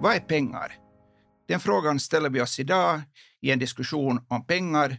Vad 0.00 0.14
är 0.14 0.20
pengar? 0.20 0.72
Den 1.48 1.60
frågan 1.60 2.00
ställer 2.00 2.30
vi 2.30 2.40
oss 2.40 2.60
idag 2.60 3.00
i 3.40 3.50
en 3.50 3.58
diskussion 3.58 4.20
om 4.28 4.46
pengar, 4.46 4.98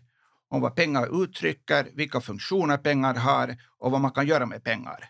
om 0.49 0.61
vad 0.61 0.75
pengar 0.75 1.23
uttrycker, 1.23 1.87
vilka 1.93 2.21
funktioner 2.21 2.77
pengar 2.77 3.13
har 3.13 3.57
och 3.79 3.91
vad 3.91 4.01
man 4.01 4.11
kan 4.11 4.27
göra 4.27 4.45
med 4.45 4.63
pengar. 4.63 5.09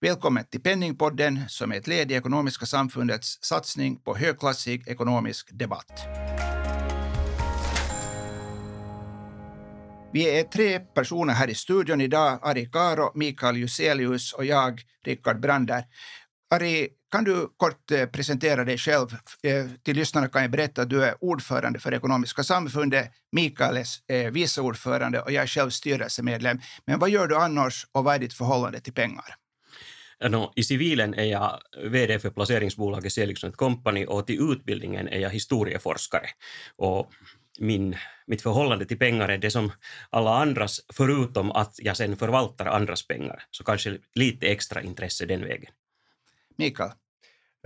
Välkommen 0.00 0.44
till 0.44 0.62
Penningpodden 0.62 1.40
som 1.48 1.72
är 1.72 1.76
ett 1.76 1.86
led 1.86 2.12
i 2.12 2.14
Ekonomiska 2.14 2.66
samfundets 2.66 3.38
satsning 3.42 3.96
på 3.96 4.16
högklassig 4.16 4.88
ekonomisk 4.88 5.48
debatt. 5.52 5.92
Vi 10.12 10.38
är 10.38 10.42
tre 10.42 10.80
personer 10.80 11.32
här 11.34 11.50
i 11.50 11.54
studion 11.54 12.00
idag, 12.00 12.38
Ari 12.42 12.66
Karo, 12.66 13.12
Mikael 13.14 13.56
Juselius 13.56 14.32
och 14.32 14.44
jag, 14.44 14.80
Rickard 15.04 15.40
Brander. 15.40 15.84
Ari, 16.50 16.88
kan 17.12 17.24
du 17.24 17.48
kort 17.56 17.90
eh, 17.90 18.06
presentera 18.06 18.64
dig 18.64 18.78
själv? 18.78 19.08
Eh, 19.42 19.66
till 19.82 19.96
lyssnarna 19.96 20.28
kan 20.28 20.42
jag 20.42 20.50
berätta 20.50 20.82
att 20.82 20.90
du 20.90 21.04
är 21.04 21.14
ordförande 21.24 21.78
för 21.78 21.94
Ekonomiska 21.94 22.42
samfundet, 22.42 23.12
Mikael 23.32 23.76
är 24.06 24.30
vice 24.30 24.60
ordförande 24.60 25.22
och 25.22 25.32
jag 25.32 25.42
är 25.42 25.46
själv 25.46 25.70
styrelsemedlem. 25.70 26.60
Men 26.86 26.98
vad 26.98 27.10
gör 27.10 27.26
du 27.26 27.36
annars 27.36 27.86
och 27.92 28.04
vad 28.04 28.14
är 28.14 28.18
ditt 28.18 28.34
förhållande 28.34 28.80
till 28.80 28.92
pengar? 28.92 29.24
No, 30.28 30.52
I 30.56 30.62
civilen 30.62 31.14
är 31.14 31.24
jag 31.24 31.58
VD 31.84 32.18
för 32.18 32.30
placeringsbolaget 32.30 33.12
Seligson 33.12 33.52
Company 33.52 34.04
och 34.04 34.26
till 34.26 34.52
utbildningen 34.52 35.08
är 35.08 35.18
jag 35.18 35.30
historieforskare. 35.30 36.26
Och 36.76 37.12
min, 37.58 37.96
mitt 38.26 38.42
förhållande 38.42 38.84
till 38.84 38.98
pengar 38.98 39.28
är 39.28 39.38
det 39.38 39.50
som 39.50 39.72
alla 40.10 40.38
andras, 40.38 40.80
förutom 40.92 41.50
att 41.50 41.74
jag 41.78 41.96
sen 41.96 42.16
förvaltar 42.16 42.66
andras 42.66 43.06
pengar. 43.06 43.42
Så 43.50 43.64
kanske 43.64 43.98
lite 44.14 44.46
extra 44.46 44.82
intresse 44.82 45.26
den 45.26 45.40
vägen. 45.40 45.70
Mikael? 46.58 46.90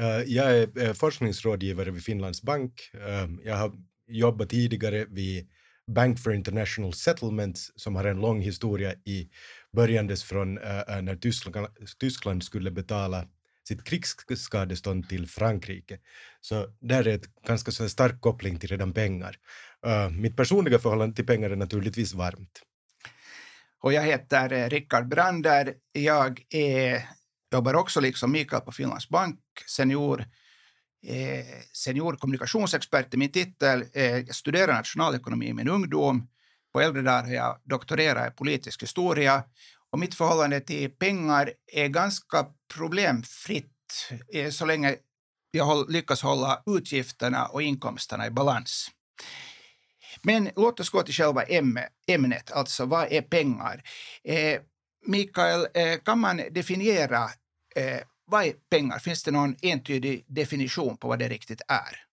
Eh, 0.01 0.23
jag 0.27 0.59
är 0.59 0.83
eh, 0.85 0.93
forskningsrådgivare 0.93 1.91
vid 1.91 2.05
Finlands 2.05 2.43
bank. 2.43 2.91
Ehm, 3.09 3.41
jag 3.45 3.57
har 3.57 3.73
jobbat 4.09 4.51
tidigare 4.51 5.05
vid 5.05 5.49
Bank 5.87 6.19
for 6.19 6.35
International 6.35 6.93
Settlements 6.93 7.73
som 7.77 7.97
har 7.97 8.05
en 8.05 8.21
lång 8.21 8.41
historia 8.41 8.93
i 8.93 9.29
börjandes 9.73 10.25
från 10.25 10.59
eh, 10.59 11.03
när 11.03 11.17
Tyskland, 11.17 11.69
Tyskland 12.01 12.45
skulle 12.45 12.71
betala 12.71 13.29
sitt 13.69 13.85
krigsskadestånd 13.85 15.09
till 15.09 15.27
Frankrike. 15.27 15.99
Så 16.41 16.67
där 16.81 17.07
är 17.07 17.15
ett 17.15 17.43
ganska 17.47 17.71
så 17.71 17.89
stark 17.89 18.21
koppling 18.21 18.59
till 18.59 18.69
redan 18.69 18.93
pengar. 18.93 19.37
Ehm, 19.87 20.21
mitt 20.21 20.37
personliga 20.37 20.79
förhållande 20.79 21.17
till 21.17 21.27
pengar 21.27 21.51
är 21.51 21.57
naturligtvis 21.57 22.15
varmt. 22.15 22.63
Och 23.81 23.93
jag 23.93 24.03
heter 24.03 24.71
Rickard 24.71 25.09
Brander. 25.09 25.75
Jag 25.93 26.43
är 26.51 27.03
jobbar 27.57 27.75
också 27.75 28.01
liksom 28.01 28.33
Mikael 28.33 28.63
på 28.63 28.73
Finlands 28.73 29.09
bank, 29.09 29.41
senior, 29.67 30.21
eh, 31.07 31.63
senior 31.73 32.17
kommunikationsexpert 32.17 33.15
i 33.15 33.17
min 33.17 33.33
titel. 33.33 33.85
Eh, 33.93 34.05
jag 34.05 34.35
studerar 34.35 34.73
nationalekonomi 34.73 35.47
i 35.49 35.55
min 35.55 35.69
ungdom. 35.69 36.29
På 36.73 36.81
äldre 36.81 37.03
dagar 37.03 37.25
har 37.25 37.33
jag 37.33 37.59
doktorerat 37.65 38.33
i 38.33 38.37
politisk 38.37 38.83
historia 38.83 39.45
och 39.93 39.99
mitt 39.99 40.15
förhållande 40.15 40.61
till 40.61 40.91
pengar 40.91 41.53
är 41.73 41.89
ganska 41.89 42.47
problemfritt 42.75 44.11
eh, 44.35 44.51
så 44.51 44.67
länge 44.67 44.97
jag 45.51 45.91
lyckas 45.91 46.23
hålla 46.23 46.63
utgifterna 46.67 47.47
och 47.47 47.63
inkomsterna 47.63 48.27
i 48.27 48.31
balans. 48.31 48.91
Men 50.23 50.51
låt 50.57 50.81
oss 50.81 50.91
gå 50.91 51.03
till 51.03 51.15
själva 51.15 51.43
ämnet, 52.07 52.53
alltså 52.53 52.85
vad 52.85 53.13
är 53.13 53.23
pengar? 53.23 53.83
Eh, 54.25 54.61
Mikael, 55.07 55.67
eh, 55.75 55.99
kan 56.05 56.19
man 56.19 56.37
definiera 56.51 57.31
eh, 57.77 58.01
vad 58.27 58.45
är 58.45 58.53
pengar? 58.71 58.99
Finns 58.99 59.23
det 59.23 59.31
någon 59.31 59.57
entydig 59.63 60.25
definition 60.29 60.97
på 60.97 61.09
vad 61.09 61.19
det 61.19 61.29
riktigt 61.29 61.61
är? 61.69 62.07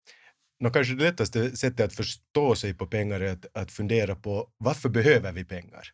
Nå, 0.59 0.69
kanske 0.69 0.93
det 0.93 1.03
lättaste 1.03 1.57
sättet 1.57 1.85
att 1.85 1.93
förstå 1.93 2.55
sig 2.55 2.73
på 2.73 2.87
pengar 2.87 3.19
är 3.19 3.33
att, 3.33 3.45
att 3.57 3.71
fundera 3.71 4.15
på 4.15 4.49
varför 4.57 4.89
behöver 4.89 5.31
vi 5.31 5.45
pengar? 5.45 5.87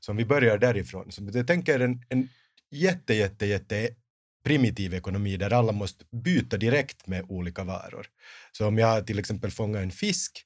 Så 0.00 0.12
om 0.12 0.16
vi 0.16 0.24
börjar 0.24 0.58
därifrån. 0.58 1.12
Så 1.12 1.30
jag 1.34 1.46
tänker 1.46 1.80
en, 1.80 2.02
en 2.08 2.28
jätte, 2.70 3.14
jätte, 3.14 3.46
jätte 3.46 3.88
primitiv 4.44 4.94
ekonomi 4.94 5.36
där 5.36 5.52
alla 5.52 5.72
måste 5.72 6.04
byta 6.10 6.56
direkt 6.56 7.06
med 7.06 7.24
olika 7.28 7.64
varor. 7.64 8.06
Så 8.52 8.66
om 8.66 8.78
jag 8.78 9.06
till 9.06 9.18
exempel 9.18 9.50
fångar 9.50 9.82
en 9.82 9.90
fisk 9.90 10.44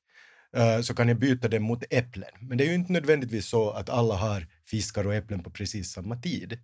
eh, 0.57 0.81
så 0.81 0.95
kan 0.95 1.09
jag 1.09 1.19
byta 1.19 1.49
den 1.49 1.63
mot 1.63 1.85
äpplen. 1.91 2.31
Men 2.41 2.59
det 2.59 2.65
är 2.65 2.69
ju 2.69 2.75
inte 2.75 2.93
nödvändigtvis 2.93 3.47
så 3.47 3.71
att 3.71 3.89
alla 3.89 4.15
har 4.15 4.47
fiskar 4.67 5.07
och 5.07 5.15
äpplen 5.15 5.43
på 5.43 5.51
precis 5.51 5.93
samma 5.93 6.17
tid. 6.17 6.59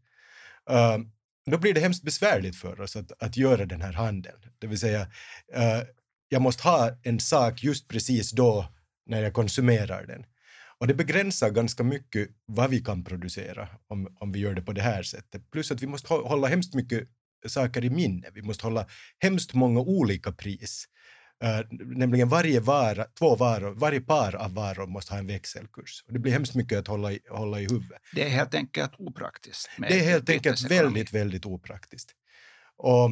Eh, 0.70 0.98
då 1.50 1.58
blir 1.58 1.74
det 1.74 1.80
hemskt 1.80 2.02
besvärligt 2.02 2.56
för 2.56 2.80
oss 2.80 2.96
att, 2.96 3.12
att 3.22 3.36
göra 3.36 3.66
den 3.66 3.82
här 3.82 3.92
handeln. 3.92 4.38
Det 4.58 4.66
vill 4.66 4.78
säga, 4.78 5.00
uh, 5.56 5.82
jag 6.28 6.42
måste 6.42 6.62
ha 6.62 6.90
en 7.02 7.20
sak 7.20 7.62
just 7.62 7.88
precis 7.88 8.30
då 8.30 8.72
när 9.06 9.22
jag 9.22 9.32
konsumerar 9.32 10.06
den. 10.06 10.24
Och 10.78 10.86
det 10.86 10.94
begränsar 10.94 11.50
ganska 11.50 11.82
mycket 11.82 12.28
vad 12.46 12.70
vi 12.70 12.80
kan 12.80 13.04
producera 13.04 13.68
om, 13.88 14.16
om 14.20 14.32
vi 14.32 14.38
gör 14.38 14.54
det 14.54 14.62
på 14.62 14.72
det 14.72 14.82
här 14.82 15.02
sättet. 15.02 15.50
Plus 15.50 15.70
att 15.70 15.82
vi 15.82 15.86
måste 15.86 16.14
hålla 16.14 16.48
hemskt 16.48 16.74
mycket 16.74 17.08
saker 17.46 17.84
i 17.84 17.90
minne. 17.90 18.28
Vi 18.34 18.42
måste 18.42 18.66
hålla 18.66 18.86
hemskt 19.18 19.54
många 19.54 19.80
olika 19.80 20.32
pris. 20.32 20.88
Uh, 21.44 21.60
nämligen 21.70 22.28
varje 22.28 22.60
vara, 22.60 23.04
två 23.04 23.36
varor, 23.36 23.74
varje 23.74 24.00
par 24.00 24.36
av 24.36 24.54
varor 24.54 24.86
måste 24.86 25.12
ha 25.12 25.18
en 25.18 25.26
växelkurs. 25.26 26.04
Och 26.06 26.12
det 26.12 26.18
blir 26.18 26.32
hemskt 26.32 26.54
mycket 26.54 26.78
att 26.78 26.86
hålla 26.86 27.12
i, 27.12 27.20
hålla 27.30 27.60
i 27.60 27.62
huvudet. 27.62 28.02
Det 28.14 28.22
är 28.22 28.28
helt 28.28 28.54
enkelt 28.54 28.92
opraktiskt. 28.98 29.70
Det 29.78 30.00
är 30.00 30.04
helt 30.04 30.30
enkelt 30.30 30.70
väldigt, 30.70 31.12
väldigt 31.12 31.46
opraktiskt. 31.46 32.10
Och, 32.76 33.04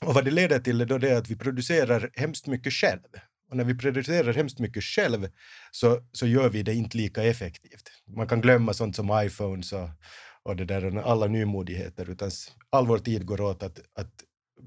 och 0.00 0.14
vad 0.14 0.24
det 0.24 0.30
leder 0.30 0.58
till 0.58 0.80
är 0.80 0.86
då 0.86 0.98
det 0.98 1.18
att 1.18 1.30
vi 1.30 1.36
producerar 1.36 2.10
hemskt 2.14 2.46
mycket 2.46 2.72
själv. 2.72 3.08
Och 3.50 3.56
när 3.56 3.64
vi 3.64 3.74
producerar 3.74 4.32
hemskt 4.32 4.58
mycket 4.58 4.84
själv 4.84 5.28
så, 5.70 6.02
så 6.12 6.26
gör 6.26 6.48
vi 6.48 6.62
det 6.62 6.74
inte 6.74 6.96
lika 6.96 7.22
effektivt. 7.22 7.90
Man 8.16 8.28
kan 8.28 8.40
glömma 8.40 8.74
sånt 8.74 8.96
som 8.96 9.22
iPhones 9.24 9.72
och, 9.72 9.88
och 10.42 10.56
det 10.56 10.64
där, 10.64 10.98
alla 10.98 11.26
nymodigheter, 11.26 12.10
utan 12.10 12.30
all 12.70 12.86
vår 12.86 12.98
tid 12.98 13.26
går 13.26 13.40
åt 13.40 13.62
att, 13.62 13.80
att 13.94 14.24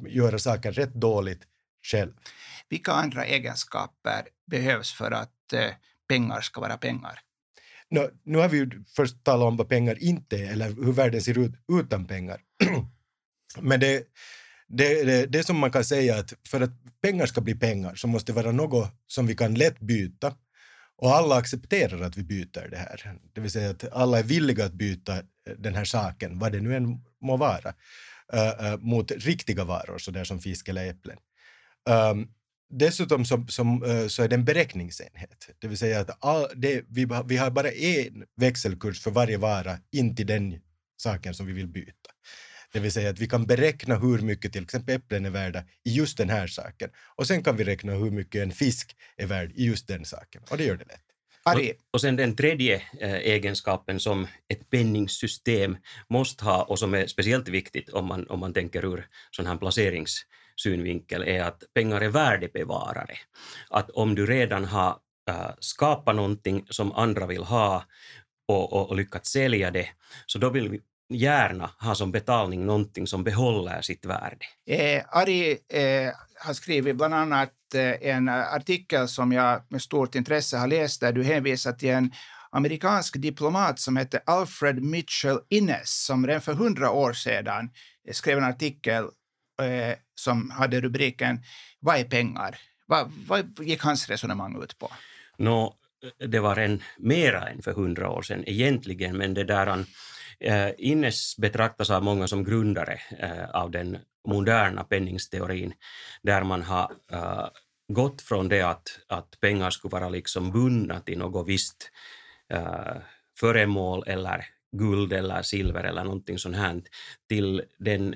göra 0.08 0.40
saker 0.40 0.72
rätt 0.72 0.94
dåligt 0.94 1.48
själv. 1.84 2.12
Vilka 2.70 2.92
andra 2.92 3.26
egenskaper 3.26 4.28
behövs 4.48 4.94
för 4.94 5.12
att 5.12 5.54
eh, 5.54 5.70
pengar 6.08 6.42
ska 6.42 6.62
vara 6.62 6.78
pengar? 6.78 7.20
No, 7.90 8.10
nu 8.24 8.38
har 8.38 8.50
vi 8.50 8.58
ju 8.58 8.84
först 8.96 9.24
talat 9.24 9.48
om 9.48 9.58
vad 9.58 9.70
pengar 9.70 10.04
inte 10.04 10.38
är 10.38 10.52
eller 10.52 10.68
hur 10.68 10.92
världen 10.92 11.22
ser 11.22 11.38
ut 11.38 11.54
utan 11.72 12.08
pengar. 12.08 12.42
Men 13.62 13.80
det, 13.80 14.08
det, 14.68 15.04
det, 15.04 15.26
det 15.26 15.44
som 15.44 15.58
man 15.58 15.72
kan 15.72 15.86
säga 15.86 16.20
att 16.20 16.34
för 16.48 16.62
att 16.62 17.02
pengar 17.02 17.26
ska 17.26 17.42
bli 17.42 17.56
pengar 17.56 17.96
så 17.96 18.08
måste 18.08 18.32
det 18.32 18.36
vara 18.36 18.52
något 18.52 18.90
som 19.08 19.28
vi 19.28 19.36
kan 19.36 19.54
lätt 19.54 19.80
byta 19.80 20.36
och 20.98 21.16
alla 21.16 21.36
accepterar 21.36 22.02
att 22.02 22.18
vi 22.18 22.24
byter 22.24 22.68
det 22.70 22.78
här. 22.78 23.18
Det 23.34 23.42
vill 23.42 23.52
säga 23.52 23.70
att 23.70 23.94
alla 23.94 24.20
är 24.20 24.24
villiga 24.24 24.66
att 24.66 24.74
byta 24.74 25.18
eh, 25.18 25.24
den 25.58 25.76
här 25.76 25.86
saken, 25.86 26.40
vad 26.40 26.52
det 26.52 26.62
nu 26.62 26.76
än 26.76 27.04
må 27.22 27.38
vara, 27.38 27.74
uh, 28.34 28.74
uh, 28.74 28.78
mot 28.80 29.12
riktiga 29.12 29.64
varor, 29.64 29.98
så 29.98 30.12
där 30.12 30.24
som 30.24 30.40
fisk 30.40 30.68
eller 30.70 30.90
äpplen. 30.90 31.18
Um, 31.90 32.28
dessutom 32.70 33.26
så, 33.26 33.46
som, 33.48 33.84
uh, 33.84 34.08
så 34.08 34.24
är 34.24 34.28
det 34.28 34.36
en 34.36 34.46
beräkningsenhet, 34.46 35.50
det 35.60 35.68
vill 35.68 35.78
säga 35.78 36.00
att 36.00 36.26
all, 36.26 36.48
det, 36.56 36.86
vi, 36.90 37.08
vi 37.26 37.38
har 37.38 37.52
bara 37.52 37.72
en 37.72 38.26
växelkurs 38.36 39.02
för 39.02 39.12
varje 39.12 39.38
vara 39.38 39.78
in 39.92 40.16
till 40.16 40.28
den 40.28 40.60
saken 40.98 41.34
som 41.34 41.46
vi 41.46 41.54
vill 41.54 41.68
byta. 41.68 42.10
Det 42.74 42.80
vill 42.80 42.92
säga 42.92 43.10
att 43.10 43.20
vi 43.20 43.28
kan 43.28 43.46
beräkna 43.46 43.96
hur 43.96 44.20
mycket 44.20 44.54
till 44.54 44.64
exempel 44.64 44.96
äpplen 44.96 45.26
är 45.26 45.30
värda 45.30 45.64
i 45.86 45.94
just 45.94 46.18
den 46.18 46.30
här 46.30 46.48
saken. 46.48 46.90
Och 47.16 47.28
sen 47.28 47.44
kan 47.44 47.58
vi 47.58 47.64
räkna 47.64 47.94
hur 47.94 48.12
mycket 48.12 48.42
en 48.42 48.52
fisk 48.52 48.96
är 49.18 49.26
värd 49.26 49.52
i 49.56 49.66
just 49.66 49.88
den 49.88 50.06
saken. 50.06 50.44
Och 50.50 50.58
det 50.58 50.64
gör 50.64 50.76
det 50.76 50.86
lätt. 50.86 51.02
Och, 51.46 51.62
och 51.92 52.02
sen 52.02 52.16
den 52.16 52.36
tredje 52.36 52.82
eh, 53.00 53.14
egenskapen 53.14 54.00
som 54.00 54.28
ett 54.48 54.70
penningsystem 54.70 55.78
måste 56.10 56.46
ha 56.46 56.64
och 56.64 56.80
som 56.80 56.94
är 56.94 57.08
speciellt 57.08 57.48
viktigt 57.48 57.90
om 57.90 58.06
man, 58.06 58.28
om 58.28 58.40
man 58.40 58.54
tänker 58.54 58.86
ur 58.86 59.08
sån 59.32 59.46
här 59.46 59.58
synvinkel 60.56 61.24
är 61.24 61.44
att 61.44 61.64
pengar 61.74 62.02
är 62.02 62.10
värdebevarare. 62.10 63.16
Att 63.70 63.90
om 63.90 64.16
du 64.16 64.26
redan 64.26 64.66
har 64.66 64.98
äh, 65.30 65.50
skapat 65.60 66.16
någonting 66.16 66.66
som 66.70 66.92
andra 66.92 67.26
vill 67.26 67.44
ha 67.44 67.84
och, 68.48 68.74
och, 68.74 68.90
och 68.90 68.96
lyckats 68.96 69.32
sälja 69.32 69.72
det, 69.72 69.88
så 70.26 70.40
då 70.40 70.50
vill 70.50 70.80
gärna 71.10 71.70
ha 71.80 71.96
som 71.96 72.12
betalning 72.12 72.66
någonting 72.66 73.08
som 73.08 73.24
behåller 73.24 73.82
sitt 73.82 74.06
värde. 74.06 74.46
Eh, 74.68 75.04
Ari 75.10 75.52
eh, 75.52 76.14
har 76.46 76.54
skrivit 76.54 76.96
bland 76.96 77.14
annat 77.14 77.54
eh, 77.76 78.10
en 78.10 78.28
eh, 78.28 78.54
artikel 78.54 79.08
som 79.08 79.32
jag 79.32 79.62
med 79.70 79.82
stort 79.82 80.16
intresse 80.16 80.58
har 80.58 80.68
läst 80.68 81.02
där 81.02 81.14
du 81.14 81.24
hänvisar 81.24 81.72
till 81.72 81.90
en 81.90 82.12
amerikansk 82.52 83.22
diplomat 83.22 83.80
som 83.80 83.98
hette 83.98 84.22
Alfred 84.26 84.84
Mitchell 84.84 85.40
Innes 85.50 86.06
som 86.06 86.28
redan 86.28 86.42
för 86.42 86.54
hundra 86.54 86.92
år 86.92 87.14
sedan 87.14 87.70
eh, 88.08 88.14
skrev 88.14 88.38
en 88.38 88.44
artikel 88.44 89.06
eh, 89.62 89.98
som 90.16 90.52
hade 90.52 90.82
rubriken 90.82 91.44
Vad 91.80 91.98
är 91.98 92.04
pengar? 92.04 92.60
Vad, 92.86 93.12
vad 93.28 93.60
gick 93.60 93.82
hans 93.82 94.10
resonemang 94.10 94.64
ut 94.64 94.78
på? 94.78 94.92
No, 95.38 95.76
eh, 96.20 96.28
det 96.28 96.40
var 96.40 96.58
en 96.58 96.82
mera 96.98 97.50
än 97.50 97.62
för 97.62 97.74
hundra 97.74 98.10
år 98.10 98.22
sedan 98.22 98.44
egentligen, 98.48 99.18
men 99.18 99.34
det 99.34 99.44
där 99.44 99.86
Eh, 100.44 100.72
Innes 100.78 101.38
betraktas 101.38 101.90
av 101.90 102.04
många 102.04 102.28
som 102.28 102.44
grundare 102.44 103.00
eh, 103.20 103.50
av 103.50 103.72
den 103.72 103.98
moderna 104.28 104.84
penningsteorin 104.84 105.74
där 106.22 106.44
man 106.44 106.62
har 106.62 106.92
eh, 107.12 107.48
gått 107.88 108.22
från 108.22 108.50
det 108.50 108.62
att, 108.62 109.00
att 109.08 109.40
pengar 109.40 109.70
skulle 109.70 109.92
vara 109.92 110.10
liksom 110.10 110.52
bundna 110.52 111.00
till 111.00 111.18
något 111.18 111.48
visst 111.48 111.92
eh, 112.50 112.96
föremål 113.40 114.04
eller 114.08 114.46
guld 114.78 115.14
eller 115.14 115.42
silver 115.42 115.84
eller 115.84 116.04
någonting 116.04 116.38
sånt 116.38 116.56
här 116.56 116.82
till 117.30 117.64
den 117.78 118.16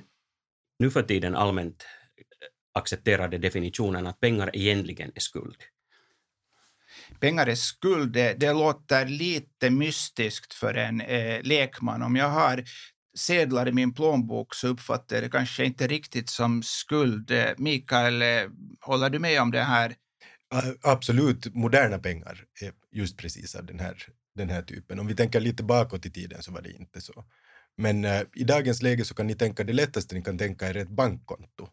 nu 0.79 0.91
för 0.91 1.03
tiden 1.03 1.35
allmänt 1.35 1.85
accepterade 2.73 3.37
definitionen 3.37 4.07
att 4.07 4.19
pengar 4.19 4.49
egentligen 4.53 5.11
är 5.15 5.19
skuld. 5.19 5.57
Pengar 7.19 7.47
är 7.47 7.55
skuld, 7.55 8.13
det, 8.13 8.33
det 8.33 8.53
låter 8.53 9.05
lite 9.05 9.69
mystiskt 9.69 10.53
för 10.53 10.73
en 10.73 11.01
eh, 11.01 11.41
lekman. 11.43 12.01
Om 12.01 12.15
jag 12.15 12.29
har 12.29 12.63
sedlar 13.17 13.67
i 13.67 13.71
min 13.71 13.93
plånbok 13.93 14.55
så 14.55 14.67
uppfattar 14.67 15.15
jag 15.15 15.23
det 15.23 15.29
kanske 15.29 15.65
inte 15.65 15.87
riktigt 15.87 16.29
som 16.29 16.63
skuld. 16.63 17.31
Eh, 17.31 17.49
Mikael, 17.57 18.21
eh, 18.21 18.27
håller 18.81 19.09
du 19.09 19.19
med 19.19 19.41
om 19.41 19.51
det 19.51 19.61
här? 19.61 19.95
Absolut, 20.81 21.55
moderna 21.55 21.99
pengar 21.99 22.43
är 22.61 22.71
just 22.91 23.17
precis 23.17 23.55
av 23.55 23.65
den 23.65 23.79
här, 23.79 24.03
den 24.35 24.49
här 24.49 24.61
typen. 24.61 24.99
Om 24.99 25.07
vi 25.07 25.15
tänker 25.15 25.39
lite 25.39 25.63
bakåt 25.63 26.05
i 26.05 26.11
tiden 26.11 26.43
så 26.43 26.51
var 26.51 26.61
det 26.61 26.71
inte 26.71 27.01
så. 27.01 27.25
Men 27.77 28.05
äh, 28.05 28.21
i 28.33 28.43
dagens 28.43 28.81
läge 28.81 29.05
så 29.05 29.15
kan 29.15 29.27
ni 29.27 29.35
tänka, 29.35 29.63
det 29.63 29.73
lättaste 29.73 30.15
ni 30.15 30.21
kan 30.21 30.37
tänka 30.37 30.69
er 30.69 30.77
ett 30.77 30.89
bankkonto. 30.89 31.69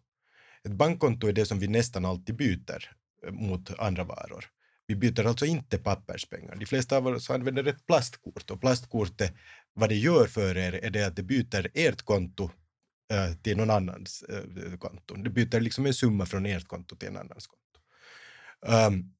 Ett 0.64 0.72
bankkonto 0.72 1.28
är 1.28 1.32
det 1.32 1.46
som 1.46 1.58
vi 1.58 1.68
nästan 1.68 2.04
alltid 2.04 2.36
byter 2.36 2.90
eh, 3.26 3.32
mot 3.32 3.78
andra 3.78 4.04
varor. 4.04 4.44
Vi 4.86 4.96
byter 4.96 5.26
alltså 5.26 5.46
inte 5.46 5.78
papperspengar. 5.78 6.56
De 6.56 6.66
flesta 6.66 6.96
av 6.96 7.06
oss 7.06 7.30
använder 7.30 7.64
ett 7.64 7.86
plastkort 7.86 8.50
och 8.50 8.60
plastkortet, 8.60 9.34
vad 9.72 9.88
det 9.88 9.94
gör 9.94 10.26
för 10.26 10.56
er 10.56 10.72
är 10.72 10.90
det 10.90 11.06
att 11.06 11.16
det 11.16 11.22
byter 11.22 11.70
ert 11.74 12.02
konto 12.02 12.50
äh, 13.12 13.34
till 13.42 13.56
någon 13.56 13.70
annans 13.70 14.22
äh, 14.22 14.76
konto. 14.78 15.14
Det 15.14 15.30
byter 15.30 15.60
liksom 15.60 15.86
en 15.86 15.94
summa 15.94 16.26
från 16.26 16.46
ert 16.46 16.68
konto 16.68 16.96
till 16.96 17.08
en 17.08 17.16
annans 17.16 17.46
konto. 17.46 17.80
Um, 18.88 19.14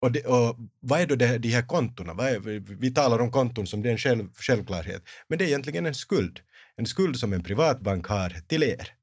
och, 0.00 0.12
det, 0.12 0.24
och, 0.26 0.56
vad 0.80 1.00
är 1.00 1.06
då 1.06 1.14
det, 1.14 1.38
de 1.38 1.48
här 1.48 1.66
kontona? 1.66 2.28
Är, 2.28 2.38
vi 2.80 2.90
talar 2.90 3.18
om 3.18 3.32
konton 3.32 3.66
som 3.66 3.82
det 3.82 3.88
är 3.88 3.92
en 3.92 3.98
själv, 3.98 4.28
självklarhet, 4.34 5.02
men 5.28 5.38
det 5.38 5.44
är 5.44 5.46
egentligen 5.46 5.86
en 5.86 5.94
skuld. 5.94 6.40
En 6.76 6.86
skuld 6.86 7.16
som 7.16 7.32
en 7.32 7.42
privatbank 7.42 8.06
har 8.06 8.30
till 8.48 8.62
er. 8.62 8.94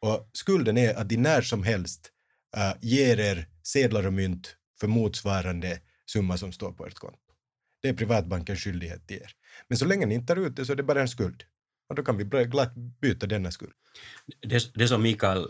Och 0.00 0.30
skulden 0.32 0.78
är 0.78 0.94
att 0.94 1.08
de 1.08 1.16
när 1.16 1.42
som 1.42 1.62
helst 1.62 2.10
uh, 2.56 2.74
ger 2.80 3.20
er 3.20 3.48
sedlar 3.62 4.06
och 4.06 4.12
mynt 4.12 4.56
för 4.80 4.88
motsvarande 4.88 5.80
summa 6.10 6.36
som 6.36 6.52
står 6.52 6.72
på 6.72 6.86
ert 6.86 6.94
konto. 6.94 7.18
Det 7.82 7.88
är 7.88 7.94
privatbankens 7.94 8.60
skyldighet 8.60 9.06
till 9.06 9.16
er. 9.16 9.32
Men 9.68 9.78
så 9.78 9.84
länge 9.84 10.06
ni 10.06 10.14
inte 10.14 10.34
tar 10.34 10.46
ut 10.46 10.56
det 10.56 10.64
så 10.64 10.72
är 10.72 10.76
det 10.76 10.82
bara 10.82 11.00
en 11.00 11.08
skuld. 11.08 11.42
Och 11.88 11.94
då 11.94 12.02
kan 12.02 12.16
vi 12.16 12.24
glatt 12.24 12.74
byta 12.74 13.26
denna 13.26 13.50
skuld. 13.50 13.72
Det, 14.40 14.74
det 14.74 14.88
som 14.88 15.02
Mikael 15.02 15.48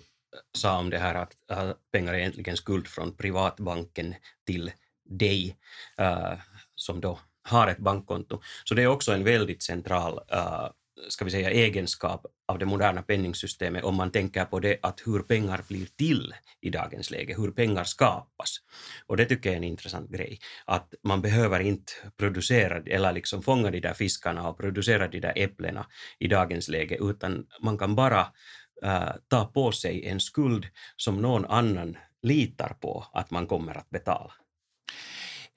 sa 0.59 0.79
om 0.79 0.91
det 0.91 0.99
här 0.99 1.15
att, 1.15 1.33
att 1.51 1.91
pengar 1.93 2.15
är 2.15 2.19
egentligen 2.19 2.57
skuld 2.57 2.87
från 2.87 3.17
privatbanken 3.17 4.15
till 4.47 4.73
dig 5.09 5.57
uh, 6.01 6.35
som 6.75 7.01
då 7.01 7.19
har 7.43 7.69
ett 7.69 7.79
bankkonto. 7.79 8.41
Så 8.65 8.75
det 8.75 8.83
är 8.83 8.87
också 8.87 9.13
en 9.13 9.25
väldigt 9.25 9.63
central 9.63 10.21
uh, 10.35 10.69
ska 11.09 11.25
vi 11.25 11.31
säga, 11.31 11.51
egenskap 11.51 12.27
av 12.49 12.59
det 12.59 12.67
moderna 12.67 13.03
penningsystemet 13.03 13.85
om 13.85 13.95
man 13.95 14.11
tänker 14.11 14.45
på 14.45 14.61
det 14.61 14.79
att 14.83 15.03
hur 15.07 15.23
pengar 15.23 15.61
blir 15.69 15.87
till 15.97 16.35
i 16.61 16.71
dagens 16.71 17.11
läge, 17.11 17.35
hur 17.35 17.51
pengar 17.51 17.85
skapas. 17.85 18.57
Och 19.07 19.17
det 19.17 19.25
tycker 19.25 19.51
jag 19.51 19.55
är 19.55 19.59
en 19.59 19.65
intressant 19.65 20.11
grej, 20.11 20.39
att 20.65 20.95
man 21.03 21.23
behöver 21.23 21.61
inte 21.61 21.93
producera 22.17 22.83
eller 22.87 23.13
liksom 23.13 23.43
fånga 23.43 23.71
de 23.71 23.81
där 23.81 23.95
fiskarna 23.95 24.49
och 24.49 24.59
producera 24.59 25.09
de 25.09 25.21
där 25.21 25.33
äpplena 25.37 25.87
i 26.19 26.29
dagens 26.29 26.69
läge, 26.69 26.97
utan 27.01 27.47
man 27.61 27.79
kan 27.79 27.95
bara 27.95 28.27
äh, 28.83 29.13
ta 29.29 29.45
på 29.45 29.73
sig 29.73 30.07
en 30.07 30.21
skuld 30.21 30.67
som 30.97 31.23
någon 31.23 31.45
annan 31.45 31.97
litar 32.23 32.77
på 32.81 33.07
att 33.13 33.31
man 33.31 33.47
kommer 33.47 33.79
att 33.79 33.91
betala. 33.91 34.33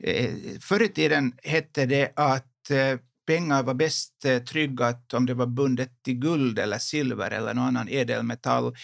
Eh, 0.03 0.33
förr 0.61 0.83
i 0.83 0.89
tiden 0.89 1.33
hette 1.43 1.85
det 1.85 2.11
att 2.15 2.71
eh, 2.71 2.99
pengar 3.27 3.63
var 3.63 3.73
bäst 3.73 4.25
eh, 4.25 4.39
tryggat 4.39 5.13
om 5.13 5.25
det 5.25 5.33
var 5.33 5.47
bundet 5.47 6.03
till 6.03 6.19
guld 6.19 6.59
eller 6.59 6.77
silver 6.77 7.31
eller 7.31 7.53
någon 7.53 7.65
annan 7.65 7.87
ädelmetall. 7.89 8.75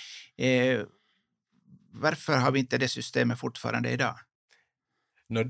Varför 1.92 2.38
har 2.38 2.52
vi 2.52 2.60
inte 2.60 2.78
det 2.78 2.88
systemet 2.88 3.40
fortfarande 3.40 3.90
idag? 3.90 4.16
No, 5.30 5.40
eh, 5.40 5.46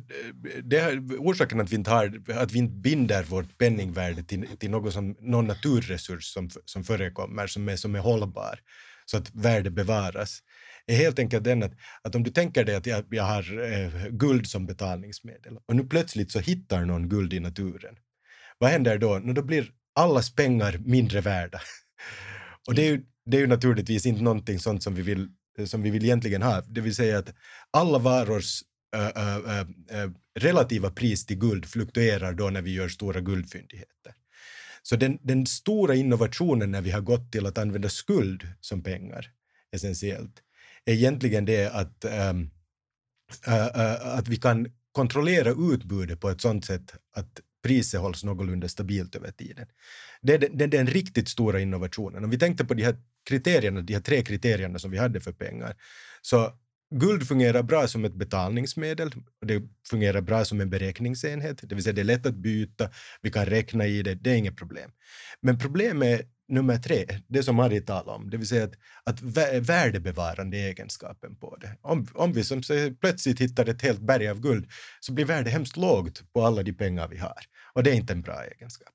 det, 0.63 0.97
orsaken 1.19 1.61
att 1.61 1.71
vi, 1.71 1.75
inte 1.75 1.91
har, 1.91 2.21
att 2.35 2.51
vi 2.51 2.59
inte 2.59 2.75
binder 2.75 3.23
vårt 3.23 3.57
penningvärde 3.57 4.23
till, 4.23 4.47
till 4.57 4.71
något 4.71 4.93
som, 4.93 5.15
någon 5.19 5.47
naturresurs 5.47 6.25
som, 6.25 6.49
som 6.65 6.83
förekommer, 6.83 7.47
som 7.47 7.69
är, 7.69 7.75
som 7.75 7.95
är 7.95 7.99
hållbar, 7.99 8.59
så 9.05 9.17
att 9.17 9.35
värde 9.35 9.71
bevaras, 9.71 10.39
är 10.87 10.95
helt 10.95 11.19
enkelt 11.19 11.43
den 11.43 11.63
att, 11.63 11.73
att 12.01 12.15
om 12.15 12.23
du 12.23 12.31
tänker 12.31 12.65
dig 12.65 12.75
att 12.75 12.85
jag, 12.85 13.05
jag 13.09 13.23
har 13.23 13.71
eh, 13.71 14.07
guld 14.09 14.47
som 14.47 14.65
betalningsmedel 14.65 15.57
och 15.65 15.75
nu 15.75 15.83
plötsligt 15.83 16.31
så 16.31 16.39
hittar 16.39 16.85
någon 16.85 17.09
guld 17.09 17.33
i 17.33 17.39
naturen 17.39 17.95
vad 18.57 18.69
händer 18.69 18.97
då? 18.97 19.19
No, 19.19 19.33
då 19.33 19.41
blir 19.41 19.71
allas 19.93 20.35
pengar 20.35 20.77
mindre 20.85 21.21
värda. 21.21 21.61
Och 22.67 22.75
det 22.75 22.81
är, 22.81 22.91
ju, 22.91 23.05
det 23.25 23.37
är 23.37 23.41
ju 23.41 23.47
naturligtvis 23.47 24.05
inte 24.05 24.23
någonting 24.23 24.59
sånt 24.59 24.83
som 24.83 24.95
vi 24.95 25.01
vill, 25.01 25.29
som 25.65 25.81
vi 25.81 25.89
vill 25.89 26.03
egentligen 26.03 26.41
ha. 26.41 26.61
Det 26.61 26.81
vill 26.81 26.95
säga 26.95 27.17
att 27.17 27.33
alla 27.71 27.99
varors 27.99 28.61
äh, 28.95 29.59
äh, 30.01 30.11
relativa 30.35 30.91
pris 30.91 31.25
till 31.25 31.37
guld 31.37 31.65
fluktuerar 31.65 32.33
då 32.33 32.49
när 32.49 32.61
vi 32.61 32.73
gör 32.73 32.89
stora 32.89 33.21
guldfyndigheter. 33.21 34.13
Så 34.83 34.95
den, 34.95 35.19
den 35.21 35.45
stora 35.45 35.95
innovationen 35.95 36.71
när 36.71 36.81
vi 36.81 36.91
har 36.91 37.01
gått 37.01 37.31
till 37.31 37.45
att 37.45 37.57
använda 37.57 37.89
skuld 37.89 38.47
som 38.61 38.83
pengar, 38.83 39.31
essentiellt, 39.71 40.41
är 40.85 40.93
egentligen 40.93 41.45
det 41.45 41.67
att, 41.73 42.05
ähm, 42.05 42.51
att 44.01 44.27
vi 44.27 44.37
kan 44.37 44.67
kontrollera 44.91 45.49
utbudet 45.49 46.19
på 46.19 46.29
ett 46.29 46.41
sånt 46.41 46.65
sätt 46.65 46.93
att 47.15 47.41
priset 47.63 48.01
hålls 48.01 48.23
någorlunda 48.23 48.67
stabilt 48.67 49.15
över 49.15 49.31
tiden. 49.31 49.67
Det 50.21 50.33
är 50.33 50.49
den, 50.49 50.69
den, 50.69 50.87
riktigt 50.87 51.29
stora 51.29 51.59
innovationen. 51.59 52.23
Om 52.23 52.29
vi 52.29 52.39
tänkte 52.39 52.65
på 52.65 52.73
de 52.73 52.83
här 52.83 52.97
kriterierna, 53.29 53.81
de 53.81 53.93
här 53.93 54.01
tre 54.01 54.23
kriterierna 54.23 54.79
som 54.79 54.91
vi 54.91 54.97
hade 54.97 55.21
för 55.21 55.31
pengar, 55.31 55.75
så 56.21 56.53
Guld 56.89 57.27
fungerar 57.27 57.63
bra 57.63 57.87
som 57.87 58.05
ett 58.05 58.13
betalningsmedel 58.13 59.11
det 59.45 59.63
fungerar 59.89 60.21
bra 60.21 60.45
som 60.45 60.61
en 60.61 60.69
beräkningsenhet, 60.69 61.59
det 61.63 61.75
vill 61.75 61.83
säga 61.83 61.93
det 61.93 62.01
är 62.01 62.05
lätt 62.05 62.25
att 62.25 62.35
byta, 62.35 62.89
vi 63.21 63.31
kan 63.31 63.45
räkna 63.45 63.87
i 63.87 64.03
det, 64.03 64.15
det 64.15 64.31
är 64.31 64.35
inget 64.35 64.57
problem. 64.57 64.91
Men 65.41 65.59
problemet 65.59 66.19
är 66.19 66.25
nummer 66.47 66.77
tre, 66.77 67.05
det 67.27 67.43
som 67.43 67.59
Harry 67.59 67.81
talade 67.81 68.11
om, 68.11 68.29
det 68.29 68.37
vill 68.37 68.47
säga 68.47 68.63
att, 68.63 68.73
att 69.03 69.21
värdebevarande 69.69 70.57
egenskapen 70.57 71.35
på 71.35 71.57
det. 71.61 71.77
Om, 71.81 72.07
om 72.13 72.33
vi 72.33 72.43
som 72.43 72.61
plötsligt 73.01 73.41
hittar 73.41 73.69
ett 73.69 73.81
helt 73.81 74.01
berg 74.01 74.29
av 74.29 74.39
guld 74.39 74.71
så 74.99 75.13
blir 75.13 75.25
värdet 75.25 75.53
hemskt 75.53 75.77
lågt 75.77 76.33
på 76.33 76.41
alla 76.41 76.63
de 76.63 76.73
pengar 76.73 77.07
vi 77.07 77.17
har 77.17 77.41
och 77.73 77.83
det 77.83 77.91
är 77.91 77.95
inte 77.95 78.13
en 78.13 78.21
bra 78.21 78.43
egenskap. 78.43 78.93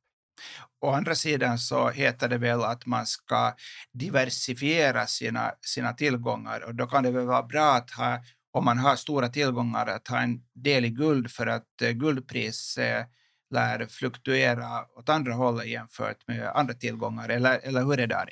Å 0.80 0.90
andra 0.90 1.14
sidan 1.14 1.58
så 1.58 1.88
heter 1.90 2.28
det 2.28 2.38
väl 2.38 2.62
att 2.62 2.86
man 2.86 3.06
ska 3.06 3.54
diversifiera 3.92 5.06
sina, 5.06 5.52
sina 5.60 5.92
tillgångar 5.92 6.60
och 6.60 6.74
då 6.74 6.86
kan 6.86 7.02
det 7.02 7.10
väl 7.10 7.26
vara 7.26 7.42
bra 7.42 7.74
att 7.74 7.90
ha, 7.90 8.18
om 8.52 8.64
man 8.64 8.78
har 8.78 8.96
stora 8.96 9.28
tillgångar, 9.28 9.86
att 9.86 10.08
ha 10.08 10.20
en 10.20 10.42
del 10.54 10.84
i 10.84 10.90
guld 10.90 11.30
för 11.30 11.46
att 11.46 11.82
eh, 11.82 11.90
guldpris 11.90 12.78
eh, 12.78 13.04
lär 13.50 13.86
fluktuera 13.86 14.84
åt 14.96 15.08
andra 15.08 15.32
hållet 15.32 15.66
jämfört 15.66 16.28
med 16.28 16.48
andra 16.48 16.74
tillgångar, 16.74 17.28
eller, 17.28 17.58
eller 17.58 17.84
hur 17.84 17.92
är 17.92 17.96
det 17.96 18.06
där? 18.06 18.28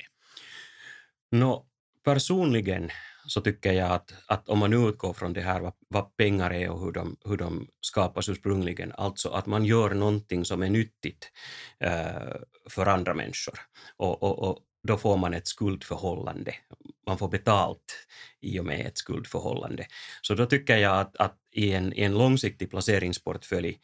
No, 1.31 1.65
personligen 2.05 2.89
så 3.29 3.41
tycker 3.41 3.73
jag 3.73 3.91
att, 3.91 4.13
att 4.27 4.49
om 4.49 4.59
man 4.59 4.73
utgår 4.73 5.13
från 5.13 5.33
det 5.33 5.41
här 5.41 5.59
vad, 5.59 5.73
vad, 5.87 6.17
pengar 6.17 6.53
är 6.53 6.69
och 6.69 6.81
hur 6.81 6.91
de, 6.91 7.17
hur 7.25 7.37
de 7.37 7.67
skapas 7.81 8.29
ursprungligen, 8.29 8.91
alltså 8.91 9.29
att 9.29 9.45
man 9.45 9.65
gör 9.65 9.93
någonting 9.93 10.45
som 10.45 10.63
är 10.63 10.69
nyttigt 10.69 11.31
eh, 11.79 12.35
för 12.69 12.85
andra 12.85 13.13
människor 13.13 13.59
och, 13.97 14.23
och, 14.23 14.39
och 14.39 14.59
då 14.83 14.97
får 14.97 15.17
man 15.17 15.33
ett 15.33 15.47
skuldförhållande. 15.47 16.55
Man 17.07 17.17
får 17.17 17.27
betalt 17.27 18.07
i 18.41 18.59
och 18.59 18.65
med 18.65 18.85
ett 18.85 18.97
skuldförhållande. 18.97 19.87
Så 20.21 20.35
då 20.35 20.45
tycker 20.45 20.77
jag 20.77 20.99
att, 20.99 21.15
att 21.17 21.37
i, 21.51 21.71
en, 21.71 21.93
i 21.93 22.01
en 22.01 22.17
långsiktig 22.17 22.69
placeringsportfölj 22.69 23.79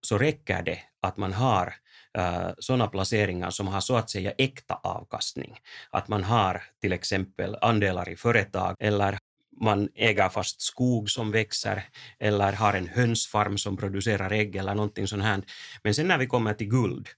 så 0.00 0.18
räcker 0.18 0.62
det 0.62 0.78
att 1.02 1.16
man 1.16 1.32
har 1.32 1.74
äh, 2.18 2.50
sådana 2.58 2.86
placeringar 2.86 3.50
som 3.50 3.68
har 3.68 3.80
så 3.80 3.96
att 3.96 4.10
säga 4.10 4.32
äkta 4.38 4.74
avkastning. 4.74 5.58
Att 5.90 6.08
man 6.08 6.24
har 6.24 6.62
till 6.80 6.92
exempel 6.92 7.56
andelar 7.60 8.08
i 8.08 8.16
företag 8.16 8.76
eller 8.80 9.18
man 9.60 9.88
äger 9.94 10.28
fast 10.28 10.60
skog 10.60 11.10
som 11.10 11.30
växer 11.30 11.84
eller 12.18 12.52
har 12.52 12.74
en 12.74 12.88
hönsfarm 12.88 13.58
som 13.58 13.76
producerar 13.76 14.32
ägg 14.32 14.56
eller 14.56 14.74
någonting 14.74 15.06
sånt 15.06 15.22
här. 15.22 15.42
Men 15.82 15.94
sen 15.94 16.08
när 16.08 16.18
vi 16.18 16.26
kommer 16.26 16.54
till 16.54 16.68
guld, 16.68 17.08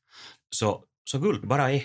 så, 0.50 0.84
så 1.04 1.18
guld 1.18 1.48
bara 1.48 1.72
är 1.72 1.82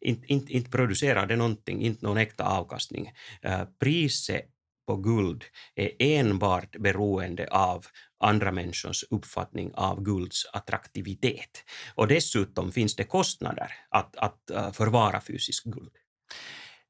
inte, 0.00 0.32
inte, 0.32 0.52
inte 0.52 0.70
producerar 0.70 1.26
det 1.26 1.36
någonting, 1.36 1.82
inte 1.82 2.06
någon 2.06 2.16
äkta 2.16 2.44
avkastning. 2.44 3.12
Äh, 3.42 3.64
priset 3.80 4.48
på 4.86 4.96
guld 4.96 5.44
är 5.74 5.90
enbart 5.98 6.76
beroende 6.76 7.48
av 7.50 7.86
andra 8.22 8.52
människors 8.52 9.04
uppfattning 9.10 9.70
av 9.74 10.02
gulds 10.02 10.46
attraktivitet. 10.52 11.64
Och 11.94 12.08
dessutom 12.08 12.72
finns 12.72 12.96
det 12.96 13.04
kostnader 13.04 13.72
att, 13.88 14.16
att 14.16 14.50
uh, 14.52 14.72
förvara 14.72 15.20
fysiskt 15.20 15.64
guld. 15.64 15.92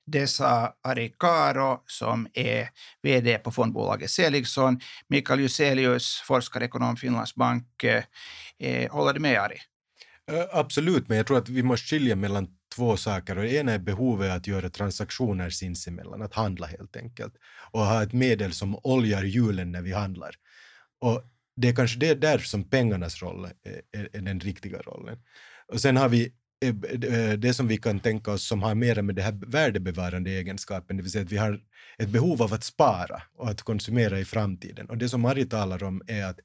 Det 0.06 0.26
sa 0.26 0.74
Ari 0.82 1.14
Karo 1.18 1.82
som 1.86 2.28
är 2.34 2.68
VD 3.02 3.38
på 3.38 3.50
fondbolaget 3.50 4.10
Seligson. 4.10 4.80
Mikael 5.08 5.40
Juselius, 5.40 6.22
forskarekonom 6.26 6.96
Finlands 6.96 7.34
bank. 7.34 7.84
Eh, 8.58 8.90
håller 8.90 9.12
du 9.12 9.20
med 9.20 9.40
Ari? 9.40 9.58
Absolut, 10.52 11.08
men 11.08 11.16
jag 11.16 11.26
tror 11.26 11.38
att 11.38 11.48
vi 11.48 11.62
måste 11.62 11.86
skilja 11.86 12.16
mellan 12.16 12.48
två 12.76 12.96
saker. 12.96 13.34
Det 13.34 13.54
ena 13.54 13.72
är 13.72 13.78
behovet 13.78 14.32
att 14.32 14.46
göra 14.46 14.70
transaktioner 14.70 15.50
sinsemellan, 15.50 16.22
att 16.22 16.34
handla 16.34 16.66
helt 16.66 16.96
enkelt. 16.96 17.34
Och 17.70 17.80
ha 17.80 18.02
ett 18.02 18.12
medel 18.12 18.52
som 18.52 18.78
oljar 18.82 19.22
hjulen 19.22 19.72
när 19.72 19.82
vi 19.82 19.92
handlar. 19.92 20.34
Och 21.02 21.23
det 21.56 21.68
är 21.68 21.75
kanske 21.75 21.99
det 21.99 22.14
där 22.14 22.38
som 22.38 22.64
pengarnas 22.64 23.23
roll 23.23 23.44
är, 23.92 24.09
är 24.12 24.21
den 24.21 24.40
riktiga 24.40 24.78
rollen. 24.78 25.18
Och 25.68 25.80
sen 25.80 25.97
har 25.97 26.09
vi 26.09 26.32
eh, 26.64 26.68
eh, 26.68 27.38
det 27.38 27.54
som 27.54 27.68
vi 27.68 27.76
kan 27.76 28.00
tänka 28.00 28.32
oss 28.32 28.47
som 28.47 28.62
har 28.62 28.75
mer 28.75 29.02
med 29.02 29.14
det 29.14 29.23
här 29.23 29.40
värdebevarande 29.47 30.30
egenskapen, 30.30 30.97
det 30.97 31.02
vill 31.02 31.12
säga 31.12 31.25
att 31.25 31.32
vi 31.32 31.37
har 31.37 31.61
ett 31.99 32.09
behov 32.09 32.42
av 32.42 32.54
att 32.54 32.64
spara 32.64 33.23
och 33.37 33.50
att 33.50 33.62
konsumera 33.62 34.21
i 34.21 34.25
framtiden. 34.25 34.87
Och 34.87 34.99
det 34.99 35.09
som 35.09 35.21
Mari 35.21 35.47
talar 35.47 35.82
om 35.82 36.02
är 36.06 36.25
att 36.25 36.38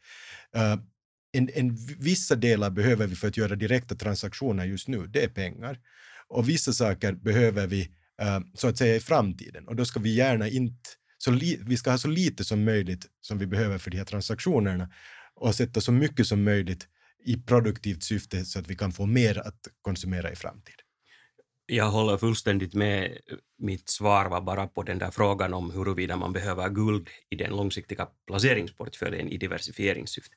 uh, 0.56 0.84
en, 1.32 1.50
en, 1.54 1.76
vissa 2.00 2.36
delar 2.36 2.70
behöver 2.70 3.08
vi 3.08 3.16
för 3.16 3.28
att 3.28 3.38
göra 3.38 3.56
direkta 3.56 3.96
transaktioner 3.96 4.66
just 4.66 4.88
nu, 4.88 5.08
det 5.08 5.24
är 5.24 5.30
pengar. 5.30 5.80
Och 6.28 6.50
vissa 6.50 6.74
saker 6.74 7.14
behöver 7.14 7.68
vi 7.68 7.82
uh, 8.22 8.40
så 8.54 8.68
att 8.68 8.78
säga 8.78 8.96
i 8.96 9.00
framtiden 9.00 9.68
och 9.68 9.76
då 9.76 9.86
ska 9.86 10.00
vi 10.00 10.16
gärna 10.16 10.48
inte 10.48 10.90
så 11.18 11.32
li, 11.32 11.60
vi 11.66 11.78
ska 11.78 11.92
ha 11.92 11.98
så 11.98 12.08
lite 12.08 12.44
som 12.44 12.64
möjligt 12.64 13.06
som 13.22 13.38
vi 13.38 13.48
behöver 13.48 13.78
för 13.78 13.92
de 13.92 13.98
här 13.98 14.06
transaktionerna 14.06 14.90
och 15.36 15.56
sätta 15.56 15.82
så 15.82 15.92
mycket 15.92 16.28
som 16.28 16.44
möjligt 16.44 16.88
i 17.26 17.38
produktivt 17.38 18.04
syfte 18.04 18.46
så 18.46 18.60
att 18.60 18.68
vi 18.68 18.76
kan 18.76 18.92
få 18.92 19.06
mer 19.06 19.48
att 19.48 19.68
konsumera 19.82 20.32
i 20.32 20.36
framtiden. 20.36 20.88
Jag 21.66 21.92
håller 21.92 22.18
fullständigt 22.18 22.74
med. 22.74 23.18
Mitt 23.60 23.90
svar 23.90 24.26
var 24.26 24.42
bara 24.42 24.68
på 24.68 24.84
den 24.84 25.00
där 25.00 25.12
frågan 25.12 25.54
om 25.54 25.72
huruvida 25.72 26.16
man 26.16 26.34
behöver 26.34 26.70
guld 26.70 27.10
i 27.30 27.36
den 27.36 27.50
långsiktiga 27.50 28.08
placeringsportföljen 28.28 29.28
i 29.28 29.38
diversifieringssyfte. 29.38 30.36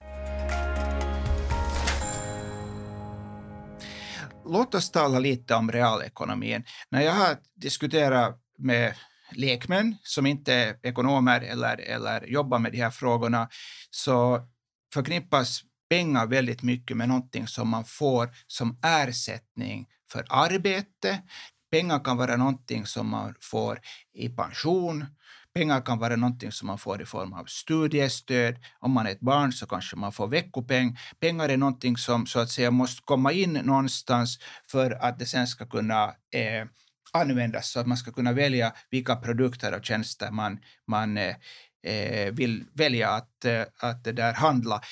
Låt 4.46 4.74
oss 4.74 4.90
tala 4.90 5.18
lite 5.18 5.54
om 5.54 5.72
realekonomin. 5.72 6.64
När 6.90 7.02
jag 7.02 7.12
har 7.12 7.36
diskuterat 7.54 8.40
med 8.58 8.94
lekmän 9.32 9.96
som 10.02 10.26
inte 10.26 10.54
är 10.54 10.76
ekonomer 10.82 11.40
eller, 11.40 11.80
eller 11.80 12.26
jobbar 12.26 12.58
med 12.58 12.72
de 12.72 12.78
här 12.78 12.90
frågorna 12.90 13.48
så 13.90 14.48
förknippas 14.94 15.62
pengar 15.90 16.26
väldigt 16.26 16.62
mycket 16.62 16.96
med 16.96 17.08
någonting 17.08 17.46
som 17.46 17.68
man 17.68 17.84
får 17.84 18.30
som 18.46 18.78
ersättning 18.82 19.86
för 20.12 20.24
arbete. 20.28 21.22
Pengar 21.70 22.04
kan 22.04 22.16
vara 22.16 22.36
någonting 22.36 22.86
som 22.86 23.08
man 23.08 23.34
får 23.40 23.80
i 24.12 24.28
pension. 24.28 25.06
Pengar 25.54 25.80
kan 25.80 25.98
vara 25.98 26.16
någonting 26.16 26.52
som 26.52 26.66
man 26.66 26.78
får 26.78 27.02
i 27.02 27.04
form 27.04 27.32
av 27.32 27.44
studiestöd. 27.44 28.56
Om 28.80 28.92
man 28.92 29.06
är 29.06 29.10
ett 29.10 29.20
barn 29.20 29.52
så 29.52 29.66
kanske 29.66 29.96
man 29.96 30.12
får 30.12 30.28
veckopeng. 30.28 30.98
Pengar 31.20 31.48
är 31.48 31.56
någonting 31.56 31.96
som 31.96 32.26
så 32.26 32.40
att 32.40 32.50
säga 32.50 32.70
måste 32.70 33.02
komma 33.04 33.32
in 33.32 33.52
någonstans 33.52 34.38
för 34.70 34.90
att 34.90 35.18
det 35.18 35.26
sen 35.26 35.46
ska 35.46 35.66
kunna 35.66 36.04
eh, 36.34 36.66
användas 37.12 37.70
så 37.70 37.80
att 37.80 37.86
man 37.86 37.96
ska 37.96 38.12
kunna 38.12 38.32
välja 38.32 38.72
vilka 38.90 39.16
produkter 39.16 39.74
och 39.74 39.84
tjänster 39.84 40.30
man, 40.30 40.58
man 40.86 41.16
eh, 41.18 41.36
eh 41.82 42.32
vill 42.32 42.64
välja 42.74 43.10
att, 43.10 43.44
eh, 43.44 43.62
att 43.76 44.04
det 44.04 44.12
där 44.12 44.32
handla. 44.32 44.82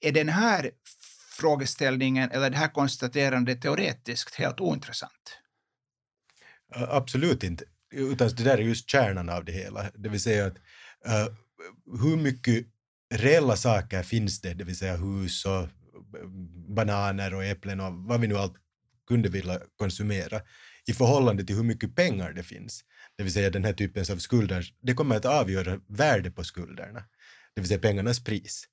Är 0.00 0.12
den 0.12 0.28
här 0.28 0.70
frågeställningen 1.30 2.30
eller 2.30 2.50
det 2.50 2.56
här 2.56 2.68
konstaterandet 2.68 3.62
teoretiskt 3.62 4.34
helt 4.34 4.60
ointressant? 4.60 5.38
Absolut 6.74 7.44
inte, 7.44 7.64
utan 7.90 8.28
det 8.28 8.44
där 8.44 8.58
är 8.58 8.62
just 8.62 8.90
kärnan 8.90 9.28
av 9.28 9.44
det 9.44 9.52
hela, 9.52 9.90
det 9.94 10.08
vill 10.08 10.20
säga 10.20 10.46
att 10.46 10.56
uh, 11.06 11.34
hur 12.00 12.16
mycket 12.16 12.66
reella 13.14 13.56
saker 13.56 14.02
finns 14.02 14.40
det, 14.40 14.54
det 14.54 14.64
vill 14.64 14.76
säga 14.76 14.96
hus 14.96 15.44
och 15.44 15.68
bananer 16.68 17.34
och 17.34 17.44
äpplen 17.44 17.80
och 17.80 17.92
vad 17.92 18.20
vi 18.20 18.26
nu 18.26 18.36
allt 18.36 18.56
kunde 19.08 19.28
vilja 19.28 19.60
konsumera 19.76 20.40
i 20.86 20.92
förhållande 20.92 21.44
till 21.44 21.56
hur 21.56 21.62
mycket 21.62 21.94
pengar 21.94 22.32
det 22.32 22.42
finns, 22.42 22.84
det 23.16 23.22
vill 23.22 23.32
säga 23.32 23.50
den 23.50 23.64
här 23.64 23.72
typen 23.72 24.04
av 24.12 24.16
skulder, 24.16 24.66
det 24.82 24.94
kommer 24.94 25.16
att 25.16 25.24
avgöra 25.24 25.80
värde 25.86 26.30
på 26.30 26.44
skulderna, 26.44 27.04
det 27.54 27.60
vill 27.60 27.68
säga 27.68 27.80
pengarnas 27.80 28.24
pris. 28.24 28.68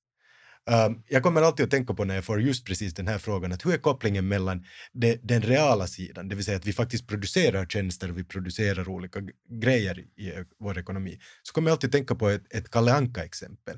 Um, 0.71 1.03
jag 1.07 1.23
kommer 1.23 1.41
alltid 1.41 1.63
att 1.63 1.71
tänka 1.71 1.93
på 1.93 2.05
när 2.05 2.15
jag 2.15 2.25
får 2.25 2.41
just 2.41 2.65
precis 2.65 2.93
den 2.93 3.07
här 3.07 3.17
frågan, 3.17 3.51
att 3.51 3.65
hur 3.65 3.73
är 3.73 3.77
kopplingen 3.77 4.27
mellan 4.27 4.65
det, 4.91 5.19
den 5.23 5.41
reala 5.41 5.87
sidan, 5.87 6.27
det 6.27 6.35
vill 6.35 6.45
säga 6.45 6.57
att 6.57 6.65
vi 6.65 6.73
faktiskt 6.73 7.07
producerar 7.07 7.65
tjänster 7.65 8.09
och 8.09 8.17
vi 8.17 8.23
producerar 8.23 8.89
olika 8.89 9.21
grejer 9.49 9.99
i 9.99 10.31
vår 10.59 10.77
ekonomi, 10.77 11.19
så 11.43 11.53
kommer 11.53 11.69
jag 11.69 11.75
alltid 11.75 11.87
att 11.87 11.91
tänka 11.91 12.15
på 12.15 12.29
ett, 12.29 12.53
ett 12.53 12.71
Kalle 12.71 12.93
Anka-exempel. 12.93 13.77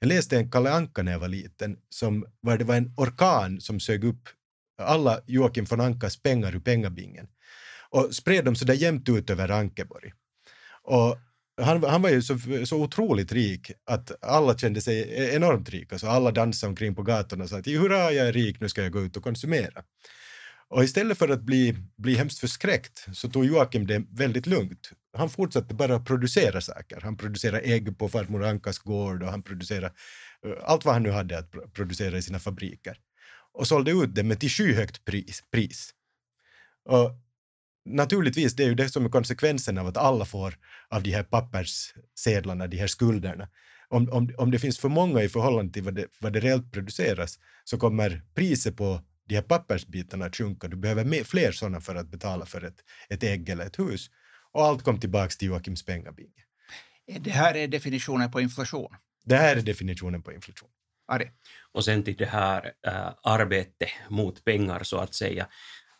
Jag 0.00 0.08
läste 0.08 0.36
en 0.36 0.50
Kalle 0.50 0.70
Anka 0.70 1.02
när 1.02 1.12
jag 1.12 1.18
var 1.18 1.28
liten, 1.28 1.76
som 1.88 2.24
var, 2.40 2.58
det 2.58 2.64
var 2.64 2.76
en 2.76 2.94
orkan 2.96 3.60
som 3.60 3.80
sög 3.80 4.04
upp 4.04 4.28
alla 4.78 5.20
Joakim 5.26 5.64
von 5.64 5.80
Ankas 5.80 6.22
pengar 6.22 6.54
ur 6.54 6.60
pengabingen 6.60 7.28
och 7.90 8.14
spred 8.14 8.44
dem 8.44 8.56
så 8.56 8.64
där 8.64 8.74
jämnt 8.74 9.08
ut 9.08 9.30
över 9.30 9.48
Ankeborg. 9.48 10.12
Och 10.82 11.18
han, 11.62 11.84
han 11.84 12.02
var 12.02 12.10
ju 12.10 12.22
så, 12.22 12.38
så 12.64 12.82
otroligt 12.82 13.32
rik 13.32 13.72
att 13.84 14.24
alla 14.24 14.58
kände 14.58 14.80
sig 14.80 15.00
e-, 15.00 15.34
enormt 15.34 15.68
rika, 15.68 15.94
Alltså 15.94 16.06
alla 16.06 16.30
dansade 16.30 16.68
omkring 16.68 16.94
på 16.94 17.02
gatorna 17.02 17.44
och 17.44 17.50
sa 17.50 17.58
att 17.58 17.66
hurra, 17.66 18.12
jag 18.12 18.28
är 18.28 18.32
rik, 18.32 18.60
nu 18.60 18.68
ska 18.68 18.82
jag 18.82 18.92
gå 18.92 19.00
ut 19.00 19.16
och 19.16 19.22
konsumera. 19.22 19.82
Och 20.68 20.84
istället 20.84 21.18
för 21.18 21.28
att 21.28 21.42
bli, 21.42 21.76
bli 21.96 22.14
hemskt 22.14 22.38
förskräckt 22.38 23.06
så 23.12 23.28
tog 23.28 23.44
Joakim 23.44 23.86
det 23.86 24.04
väldigt 24.10 24.46
lugnt. 24.46 24.90
Han 25.16 25.30
fortsatte 25.30 25.74
bara 25.74 26.00
producera 26.00 26.60
saker. 26.60 27.00
Han 27.00 27.16
producerade 27.16 27.60
ägg 27.60 27.98
på 27.98 28.08
farmor 28.08 28.44
Ankas 28.44 28.78
gård 28.78 29.22
och 29.22 29.30
han 29.30 29.42
producerade 29.42 29.92
eh, 30.46 30.52
allt 30.62 30.84
vad 30.84 30.94
han 30.94 31.02
nu 31.02 31.10
hade 31.10 31.38
att 31.38 31.72
producera 31.72 32.18
i 32.18 32.22
sina 32.22 32.38
fabriker 32.38 32.96
och 33.52 33.66
sålde 33.66 33.90
ut 33.90 34.14
det 34.14 34.22
men 34.22 34.36
till 34.36 34.50
skyhögt 34.50 35.04
pris. 35.04 35.42
pris. 35.50 35.90
Och 36.84 37.10
naturligtvis, 37.84 38.56
det 38.56 38.64
är 38.64 38.68
ju 38.68 38.74
det 38.74 38.88
som 38.88 39.04
är 39.04 39.08
konsekvensen 39.08 39.78
av 39.78 39.86
att 39.86 39.96
alla 39.96 40.24
får 40.24 40.54
av 40.88 41.02
de 41.02 41.10
här 41.10 41.22
papperssedlarna, 41.22 42.66
de 42.66 42.76
här 42.76 42.86
skulderna. 42.86 43.48
Om, 43.88 44.10
om, 44.12 44.34
om 44.38 44.50
det 44.50 44.58
finns 44.58 44.78
för 44.78 44.88
många 44.88 45.22
i 45.22 45.28
förhållande 45.28 45.72
till 45.72 45.82
vad 45.82 45.94
det, 45.94 46.06
vad 46.20 46.32
det 46.32 46.40
reellt 46.40 46.72
produceras 46.72 47.38
så 47.64 47.78
kommer 47.78 48.22
priset 48.34 48.76
på 48.76 49.00
de 49.28 49.34
här 49.34 49.42
pappersbitarna 49.42 50.24
att 50.24 50.36
sjunka. 50.36 50.68
Du 50.68 50.76
behöver 50.76 51.04
mer, 51.04 51.24
fler 51.24 51.52
sådana 51.52 51.80
för 51.80 51.94
att 51.94 52.08
betala 52.08 52.46
för 52.46 52.64
ett, 52.64 52.84
ett 53.08 53.22
ägg 53.22 53.48
eller 53.48 53.66
ett 53.66 53.78
hus. 53.78 54.10
Och 54.52 54.64
allt 54.64 54.82
kom 54.82 55.00
tillbaka 55.00 55.28
till 55.28 55.48
Joakims 55.48 55.84
pengabinge. 55.84 56.42
Det 57.20 57.30
här 57.30 57.56
är 57.56 57.68
definitionen 57.68 58.30
på 58.30 58.40
inflation? 58.40 58.96
Det 59.24 59.36
här 59.36 59.56
är 59.56 59.60
definitionen 59.60 60.22
på 60.22 60.32
inflation. 60.32 60.68
Ari. 61.08 61.30
Och 61.72 61.84
sen 61.84 62.02
till 62.02 62.16
det 62.16 62.26
här 62.26 62.72
äh, 62.86 63.12
arbete 63.22 63.88
mot 64.08 64.44
pengar 64.44 64.82
så 64.82 64.96
att 64.98 65.14
säga. 65.14 65.48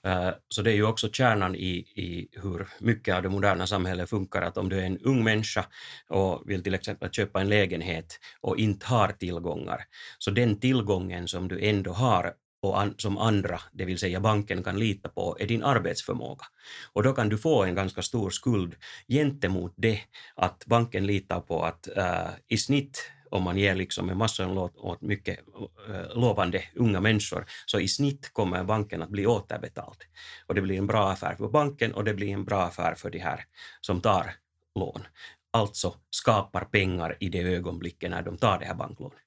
Eh, 0.07 0.31
så 0.49 0.63
det 0.63 0.71
är 0.71 0.75
ju 0.75 0.85
också 0.85 1.13
kärnan 1.13 1.55
i, 1.55 1.73
i 1.95 2.29
hur 2.33 2.69
mycket 2.81 3.15
av 3.15 3.23
det 3.23 3.29
moderna 3.29 3.67
samhället 3.67 4.11
funkar, 4.11 4.43
att 4.43 4.57
om 4.57 4.69
du 4.69 4.79
är 4.79 4.87
en 4.87 4.99
ung 4.99 5.25
människa 5.25 5.67
och 6.09 6.43
vill 6.47 6.63
till 6.63 6.75
exempel 6.75 7.11
köpa 7.11 7.41
en 7.41 7.49
lägenhet 7.49 8.19
och 8.41 8.59
inte 8.59 8.87
har 8.87 9.09
tillgångar, 9.09 9.85
så 10.19 10.31
den 10.31 10.61
tillgången 10.61 11.29
som 11.29 11.49
du 11.49 11.69
ändå 11.69 11.93
har 11.93 12.35
och 12.63 12.81
an, 12.81 12.95
som 12.99 13.19
andra, 13.19 13.61
det 13.73 13.85
vill 13.85 13.99
säga 13.99 14.21
banken, 14.21 14.63
kan 14.63 14.79
lita 14.79 15.09
på 15.09 15.37
är 15.41 15.47
din 15.47 15.63
arbetsförmåga. 15.63 16.45
Och 16.93 17.03
då 17.03 17.13
kan 17.13 17.29
du 17.29 17.39
få 17.39 17.65
en 17.65 17.75
ganska 17.75 18.03
stor 18.03 18.31
skuld 18.31 18.77
gentemot 19.09 19.75
det 19.77 20.01
att 20.35 20.65
banken 20.67 21.07
litar 21.07 21.41
på 21.41 21.65
att 21.65 21.89
äh, 21.97 22.29
i 22.49 22.57
snitt 22.57 23.11
om 23.31 23.43
man 23.43 23.59
ger 23.59 23.75
liksom 23.75 24.11
en 24.11 24.19
massa 24.19 24.47
lån 24.47 24.71
åt 24.77 25.01
mycket 25.01 25.39
eh, 25.89 26.17
lovande 26.17 26.63
unga 26.75 27.01
människor, 27.01 27.47
så 27.67 27.81
i 27.81 27.89
snitt 27.89 28.33
kommer 28.33 28.65
banken 28.65 29.03
att 29.03 29.11
bli 29.11 29.27
återbetald. 29.27 30.05
Och 30.47 30.55
det 30.55 30.63
blir 30.63 30.79
en 30.79 30.87
bra 30.87 31.11
affär 31.11 31.35
för 31.35 31.49
banken 31.49 31.95
och 31.95 32.05
det 32.05 32.15
blir 32.15 32.29
en 32.29 32.45
bra 32.45 32.63
affär 32.63 32.95
för 32.95 33.11
de 33.11 33.19
här 33.19 33.45
som 33.81 34.01
tar 34.01 34.35
lån. 34.75 35.03
Alltså 35.53 35.95
skapar 36.11 36.65
pengar 36.65 37.17
i 37.21 37.29
det 37.29 37.41
ögonblicket 37.41 38.11
när 38.11 38.23
de 38.23 38.39
tar 38.39 38.59
det 38.59 38.65
här 38.65 38.75
banklånet. 38.75 39.19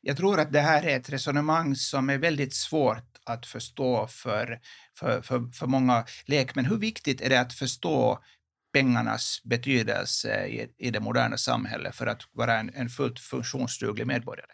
Jag 0.00 0.16
tror 0.16 0.40
att 0.40 0.52
det 0.52 0.60
här 0.60 0.82
är 0.82 0.96
ett 0.96 1.10
resonemang 1.10 1.76
som 1.76 2.10
är 2.10 2.18
väldigt 2.18 2.54
svårt 2.54 3.14
att 3.24 3.46
förstå 3.46 4.06
för, 4.06 4.60
för, 4.98 5.22
för, 5.22 5.50
för 5.52 5.66
många 5.66 6.04
lekmän. 6.26 6.64
Hur 6.64 6.76
viktigt 6.76 7.20
är 7.20 7.30
det 7.30 7.40
att 7.40 7.54
förstå 7.54 8.24
pengarnas 8.74 9.40
betydelse 9.44 10.46
i, 10.46 10.68
i 10.78 10.90
det 10.90 11.00
moderna 11.00 11.36
samhället 11.36 11.94
för 11.94 12.06
att 12.06 12.22
vara 12.32 12.58
en, 12.58 12.70
en 12.74 12.88
fullt 12.88 13.20
funktionsduglig 13.20 14.06
medborgare? 14.06 14.52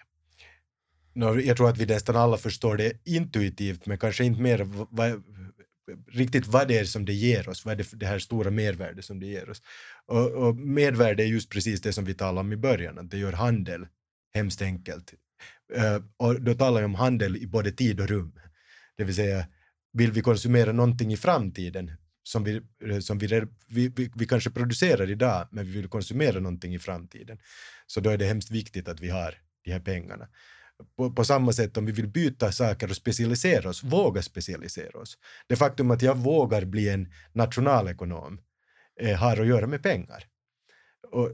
No, 1.14 1.40
jag 1.40 1.56
tror 1.56 1.68
att 1.68 1.78
vi 1.78 1.86
nästan 1.86 2.16
alla 2.16 2.36
förstår 2.36 2.76
det 2.76 2.92
intuitivt, 3.04 3.86
men 3.86 3.98
kanske 3.98 4.24
inte 4.24 4.40
mer 4.40 4.58
vad, 4.90 5.22
riktigt 6.08 6.46
vad 6.46 6.68
det 6.68 6.78
är 6.78 6.84
som 6.84 7.04
det 7.04 7.12
ger 7.12 7.48
oss, 7.48 7.64
vad 7.64 7.72
är 7.72 7.78
det, 7.78 7.98
det 7.98 8.06
här 8.06 8.18
stora 8.18 8.50
mervärdet 8.50 9.04
som 9.04 9.20
det 9.20 9.26
ger 9.26 9.50
oss. 9.50 9.62
Och, 10.06 10.30
och 10.30 10.56
mervärde 10.56 11.22
är 11.22 11.26
just 11.26 11.50
precis 11.50 11.80
det 11.80 11.92
som 11.92 12.04
vi 12.04 12.14
talade 12.14 12.40
om 12.40 12.52
i 12.52 12.56
början, 12.56 12.98
att 12.98 13.10
det 13.10 13.18
gör 13.18 13.32
handel 13.32 13.86
hemskt 14.34 14.62
enkelt. 14.62 15.14
Uh, 15.76 16.04
och 16.16 16.40
då 16.40 16.54
talar 16.54 16.80
jag 16.80 16.88
om 16.88 16.94
handel 16.94 17.36
i 17.36 17.46
både 17.46 17.72
tid 17.72 18.00
och 18.00 18.08
rum. 18.08 18.40
Det 18.96 19.04
vill 19.04 19.14
säga, 19.14 19.46
vill 19.92 20.12
vi 20.12 20.20
konsumera 20.20 20.72
någonting 20.72 21.12
i 21.12 21.16
framtiden 21.16 21.92
som 22.22 22.44
vi, 22.44 22.60
eh, 22.84 22.98
som 22.98 23.18
vi, 23.18 23.46
vi, 23.66 24.10
vi, 24.14 24.26
kanske 24.26 24.50
producerar 24.50 25.10
idag, 25.10 25.48
men 25.50 25.66
vi 25.66 25.72
vill 25.72 25.88
konsumera 25.88 26.40
någonting 26.40 26.74
i 26.74 26.78
framtiden, 26.78 27.38
så 27.86 28.00
då 28.00 28.10
är 28.10 28.18
det 28.18 28.24
hemskt 28.24 28.50
viktigt 28.50 28.88
att 28.88 29.00
vi 29.00 29.08
har 29.08 29.34
de 29.64 29.72
här 29.72 29.80
pengarna. 29.80 30.28
På, 30.96 31.12
på, 31.12 31.24
samma 31.24 31.52
sätt 31.52 31.76
om 31.76 31.86
vi 31.86 31.92
vill 31.92 32.08
byta 32.08 32.52
saker 32.52 32.90
och 32.90 32.96
specialisera 32.96 33.70
oss, 33.70 33.84
våga 33.84 34.22
specialisera 34.22 35.00
oss. 35.00 35.18
Det 35.46 35.56
faktum 35.56 35.90
att 35.90 36.02
jag 36.02 36.16
vågar 36.16 36.64
bli 36.64 36.88
en 36.88 37.12
nationalekonom 37.32 38.40
eh, 39.00 39.18
har 39.18 39.40
att 39.40 39.46
göra 39.46 39.66
med 39.66 39.82
pengar. 39.82 40.24
Och 41.10 41.30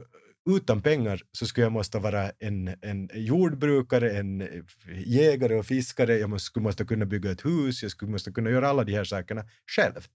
utan 0.55 0.81
pengar 0.81 1.21
så 1.31 1.45
skulle 1.45 1.65
jag 1.65 1.71
måste 1.71 1.99
vara 1.99 2.31
en, 2.39 2.75
en 2.81 3.09
jordbrukare, 3.13 4.11
en 4.17 4.41
eh, 4.41 4.63
jägare 4.95 5.55
och 5.55 5.65
fiskare, 5.65 6.17
jag 6.17 6.41
skulle 6.41 6.63
måste 6.63 6.85
kunna 6.85 7.05
bygga 7.05 7.31
ett 7.31 7.45
hus, 7.45 7.83
jag 7.83 7.91
skulle 7.91 8.11
måste 8.11 8.31
kunna 8.31 8.49
göra 8.49 8.69
alla 8.69 8.83
de 8.83 8.93
här 8.93 9.03
sakerna 9.03 9.45
själv. 9.75 10.07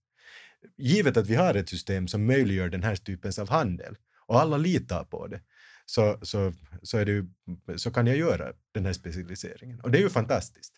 Givet 0.76 1.16
att 1.16 1.26
vi 1.26 1.34
har 1.34 1.54
ett 1.54 1.68
system 1.68 2.08
som 2.08 2.26
möjliggör 2.26 2.68
den 2.68 2.82
här 2.82 2.96
typen 2.96 3.32
av 3.40 3.48
handel 3.48 3.96
och 4.26 4.40
alla 4.40 4.56
litar 4.56 5.04
på 5.04 5.26
det, 5.26 5.40
så, 5.86 6.18
så, 6.22 6.52
så, 6.82 6.98
är 6.98 7.04
det 7.04 7.12
ju, 7.12 7.26
så 7.76 7.90
kan 7.90 8.06
jag 8.06 8.16
göra 8.16 8.52
den 8.72 8.86
här 8.86 8.92
specialiseringen. 8.92 9.80
Och 9.80 9.90
det 9.90 9.98
är 9.98 10.02
ju 10.02 10.10
fantastiskt. 10.10 10.72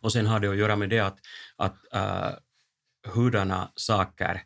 Och 0.00 0.12
sen 0.12 0.26
har 0.26 0.40
det 0.40 0.50
att 0.50 0.56
göra 0.56 0.76
med 0.76 0.90
det 0.90 1.00
att, 1.00 1.18
att 1.56 1.76
äh, 1.92 2.02
uh, 2.02 2.34
hurdana 3.14 3.72
saker 3.74 4.42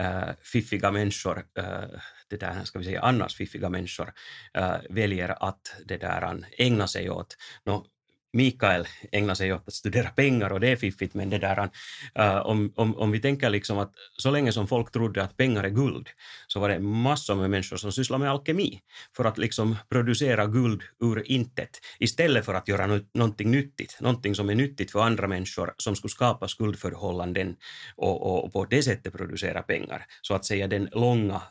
uh, 0.00 0.32
fiffiga 0.40 0.90
människor, 0.90 1.38
uh, 1.38 2.00
det 2.28 2.36
där, 2.36 2.64
ska 2.64 2.78
vi 2.78 2.84
säga 2.84 3.00
annars 3.00 3.36
fiffiga 3.36 3.68
människor, 3.68 4.12
uh, 4.58 4.76
väljer 4.90 5.48
att 5.48 5.76
det 5.84 5.96
där 5.96 6.46
ägna 6.58 6.88
sig 6.88 7.10
åt. 7.10 7.36
No, 7.64 7.86
Mikael 8.34 8.86
ägnar 9.12 9.34
sig 9.34 9.52
åt 9.52 9.68
att 9.68 9.74
studera 9.74 10.10
pengar 10.10 10.52
och 10.52 10.60
det 10.60 10.68
är 10.68 10.76
fiffigt, 10.76 11.14
men 11.14 11.30
det 11.30 11.38
där, 11.38 11.70
uh, 12.18 12.46
om, 12.46 12.72
om, 12.76 12.96
om 12.96 13.10
vi 13.10 13.20
tänker 13.20 13.50
liksom 13.50 13.78
att 13.78 13.92
så 14.18 14.30
länge 14.30 14.52
som 14.52 14.66
folk 14.66 14.92
trodde 14.92 15.22
att 15.22 15.36
pengar 15.36 15.64
är 15.64 15.68
guld 15.68 16.08
så 16.46 16.60
var 16.60 16.68
det 16.68 16.78
massor 16.78 17.34
med 17.34 17.50
människor 17.50 17.76
som 17.76 17.92
sysslade 17.92 18.24
med 18.24 18.30
alkemi 18.30 18.80
för 19.16 19.24
att 19.24 19.38
liksom 19.38 19.76
producera 19.88 20.46
guld 20.46 20.82
ur 21.00 21.30
intet 21.30 21.80
istället 21.98 22.44
för 22.44 22.54
att 22.54 22.68
göra 22.68 22.86
no 22.86 23.00
någonting 23.14 23.50
nyttigt, 23.50 24.00
någonting 24.00 24.34
som 24.34 24.50
är 24.50 24.54
nyttigt 24.54 24.90
för 24.90 25.00
andra 25.00 25.28
människor 25.28 25.74
som 25.76 25.96
skulle 25.96 26.10
skapa 26.10 26.48
skuldförhållanden 26.48 27.56
och, 27.96 28.22
och, 28.22 28.44
och 28.44 28.52
på 28.52 28.64
det 28.64 28.82
sättet 28.82 29.12
producera 29.12 29.62
pengar. 29.62 30.06
Så 30.22 30.34
att 30.34 30.44
säga 30.44 30.66
den 30.66 30.88
långa 30.92 31.42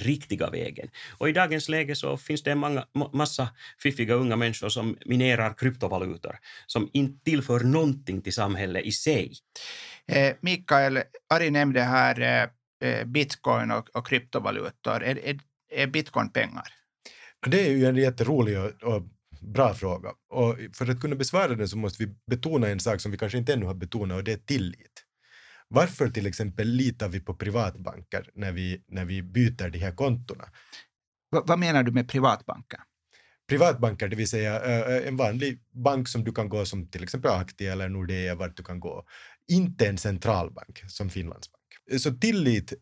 riktiga 0.00 0.50
vägen. 0.50 0.88
Och 1.18 1.28
i 1.28 1.32
dagens 1.32 1.68
läge 1.68 1.94
så 1.94 2.16
finns 2.16 2.42
det 2.42 2.52
en 2.52 2.58
många, 2.58 2.86
massa 3.12 3.48
fiffiga 3.78 4.14
unga 4.14 4.36
människor 4.36 4.68
som 4.68 4.96
minerar 5.06 5.54
kryptovalutor, 5.54 6.38
som 6.66 6.90
inte 6.92 7.24
tillför 7.24 7.60
någonting 7.60 8.22
till 8.22 8.32
samhället 8.32 8.84
i 8.84 8.92
sig. 8.92 9.32
Eh, 10.06 10.34
Mikael, 10.40 11.02
Ari 11.30 11.50
nämnde 11.50 11.80
här 11.80 12.20
eh, 12.20 12.90
eh, 12.90 13.04
bitcoin 13.04 13.70
och, 13.70 13.88
och 13.96 14.06
kryptovalutor. 14.06 15.02
Är, 15.02 15.18
är, 15.18 15.38
är 15.72 15.86
bitcoin 15.86 16.30
pengar? 16.30 16.64
Det 17.46 17.66
är 17.66 17.70
ju 17.70 17.86
en 17.86 17.96
jätterolig 17.96 18.58
och, 18.58 18.82
och 18.82 19.02
bra 19.40 19.74
fråga. 19.74 20.08
Och 20.28 20.56
för 20.72 20.90
att 20.90 21.00
kunna 21.00 21.16
besvara 21.16 21.54
den 21.54 21.68
så 21.68 21.76
måste 21.76 22.04
vi 22.04 22.14
betona 22.30 22.68
en 22.68 22.80
sak 22.80 23.00
som 23.00 23.10
vi 23.10 23.18
kanske 23.18 23.38
inte 23.38 23.52
ännu 23.52 23.66
har 23.66 23.74
betonat 23.74 24.16
och 24.16 24.24
det 24.24 24.32
är 24.32 24.36
tillit. 24.36 25.05
Varför 25.68 26.08
till 26.08 26.26
exempel 26.26 26.68
litar 26.68 27.08
vi 27.08 27.20
på 27.20 27.34
privatbanker 27.34 28.30
när 28.34 28.52
vi, 28.52 28.84
när 28.88 29.04
vi 29.04 29.22
byter 29.22 29.70
de 29.70 29.78
här 29.78 29.92
kontona? 29.92 30.44
Va, 31.30 31.42
vad 31.46 31.58
menar 31.58 31.82
du 31.82 31.92
med 31.92 32.08
privatbanker? 32.08 32.80
Privatbanker, 33.48 34.08
det 34.08 34.16
vill 34.16 34.28
säga 34.28 34.60
en 35.02 35.16
vanlig 35.16 35.60
bank 35.70 36.08
som 36.08 36.24
du 36.24 36.32
kan 36.32 36.48
gå 36.48 36.64
som 36.64 36.90
till 36.90 37.02
exempel 37.02 37.30
Aktia 37.30 37.72
eller 37.72 37.88
Nordea, 37.88 38.34
vart 38.34 38.56
du 38.56 38.62
kan 38.62 38.80
gå. 38.80 39.04
Inte 39.48 39.88
en 39.88 39.98
centralbank 39.98 40.82
som 40.88 41.10
Finlandsbank. 41.10 41.62
Så 41.98 42.12
tillit 42.14 42.72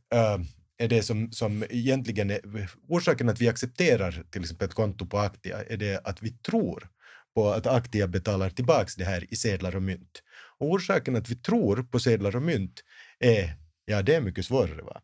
är 0.78 0.88
det 0.88 1.02
som, 1.02 1.32
som 1.32 1.64
egentligen 1.70 2.30
är 2.30 2.70
orsaken 2.88 3.28
att 3.28 3.40
vi 3.40 3.48
accepterar 3.48 4.24
till 4.30 4.42
exempel 4.42 4.68
ett 4.68 4.74
konto 4.74 5.06
på 5.06 5.18
Aktia 5.18 5.64
är 5.64 5.76
det 5.76 6.00
att 6.04 6.22
vi 6.22 6.30
tror 6.30 6.88
på 7.34 7.50
att 7.50 7.66
Aktia 7.66 8.06
betalar 8.08 8.50
tillbaka 8.50 8.90
det 8.96 9.04
här 9.04 9.32
i 9.32 9.36
sedlar 9.36 9.76
och 9.76 9.82
mynt. 9.82 10.22
Och 10.58 10.70
orsaken 10.70 11.16
att 11.16 11.30
vi 11.30 11.34
tror 11.34 11.82
på 11.82 12.00
sedlar 12.00 12.36
och 12.36 12.42
mynt 12.42 12.84
är, 13.18 13.56
ja 13.84 14.02
det 14.02 14.14
är 14.14 14.20
mycket 14.20 14.46
svårare. 14.46 14.82
Va? 14.82 15.00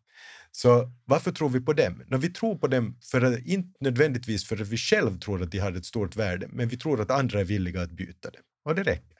Så 0.51 0.91
varför 1.05 1.31
tror 1.31 1.49
vi 1.49 1.59
på 1.61 1.73
dem? 1.73 2.03
No, 2.07 2.17
vi 2.17 2.29
tror 2.29 2.55
på 2.55 2.67
dem 2.67 2.97
för 3.11 3.21
att, 3.21 3.39
inte 3.39 3.77
nödvändigtvis 3.79 4.45
för 4.45 4.61
att 4.61 4.67
vi 4.67 4.77
själv 4.77 5.19
tror 5.19 5.43
att 5.43 5.51
de 5.51 5.59
har 5.59 5.71
ett 5.71 5.85
stort 5.85 6.15
värde, 6.15 6.47
men 6.49 6.67
vi 6.67 6.77
tror 6.77 7.01
att 7.01 7.11
andra 7.11 7.39
är 7.39 7.43
villiga 7.43 7.81
att 7.81 7.91
byta 7.91 8.29
dem. 8.29 8.41
Och 8.65 8.75
det 8.75 8.83
räcker. 8.83 9.17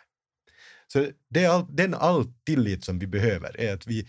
Så 0.87 1.07
det 1.29 1.43
är 1.43 1.49
all, 1.49 1.75
den 1.75 1.93
all 1.93 2.33
tillit 2.45 2.85
som 2.85 2.99
vi 2.99 3.07
behöver 3.07 3.59
är 3.59 3.73
att 3.73 3.87
vi 3.87 4.07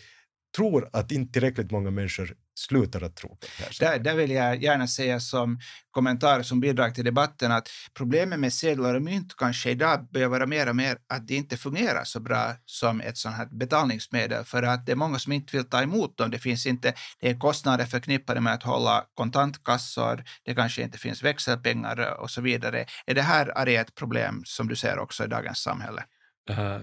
tror 0.56 0.90
att 0.92 1.12
inte 1.12 1.32
tillräckligt 1.32 1.70
många 1.70 1.90
människor 1.90 2.34
slutar 2.54 3.02
att 3.02 3.16
tro 3.16 3.28
på 3.28 3.36
det 3.58 3.64
här. 3.64 3.98
Där, 3.98 4.04
där 4.04 4.14
vill 4.14 4.30
jag 4.30 4.62
gärna 4.62 4.86
säga 4.86 5.20
som 5.20 5.58
kommentar, 5.90 6.42
som 6.42 6.60
bidrag 6.60 6.94
till 6.94 7.04
debatten, 7.04 7.52
att 7.52 7.68
problemet 7.94 8.40
med 8.40 8.52
sedlar 8.52 8.94
och 8.94 9.02
mynt 9.02 9.36
kanske 9.36 9.70
idag 9.70 10.08
börjar 10.10 10.28
vara 10.28 10.46
mer 10.46 10.68
och 10.68 10.76
mer 10.76 10.98
att 11.08 11.28
det 11.28 11.34
inte 11.34 11.56
fungerar 11.56 12.04
så 12.04 12.20
bra 12.20 12.54
som 12.64 13.00
ett 13.00 13.18
sånt 13.18 13.36
här 13.36 13.46
betalningsmedel, 13.46 14.44
för 14.44 14.62
att 14.62 14.86
det 14.86 14.92
är 14.92 14.96
många 14.96 15.18
som 15.18 15.32
inte 15.32 15.56
vill 15.56 15.68
ta 15.68 15.82
emot 15.82 16.16
dem. 16.16 16.30
Det 16.30 16.38
finns 16.38 16.66
inte, 16.66 16.94
det 17.20 17.30
är 17.30 17.38
kostnader 17.38 17.84
förknippade 17.84 18.40
med 18.40 18.54
att 18.54 18.62
hålla 18.62 19.04
kontantkassor, 19.14 20.24
det 20.44 20.54
kanske 20.54 20.82
inte 20.82 20.98
finns 20.98 21.22
växelpengar 21.22 22.20
och 22.20 22.30
så 22.30 22.40
vidare. 22.40 22.86
Är 23.06 23.14
det 23.14 23.22
här 23.22 23.68
är 23.68 23.80
ett 23.80 23.94
problem 23.94 24.42
som 24.44 24.68
du 24.68 24.76
ser 24.76 24.98
också 24.98 25.24
i 25.24 25.26
dagens 25.26 25.58
samhälle? 25.58 26.04
Uh, 26.50 26.80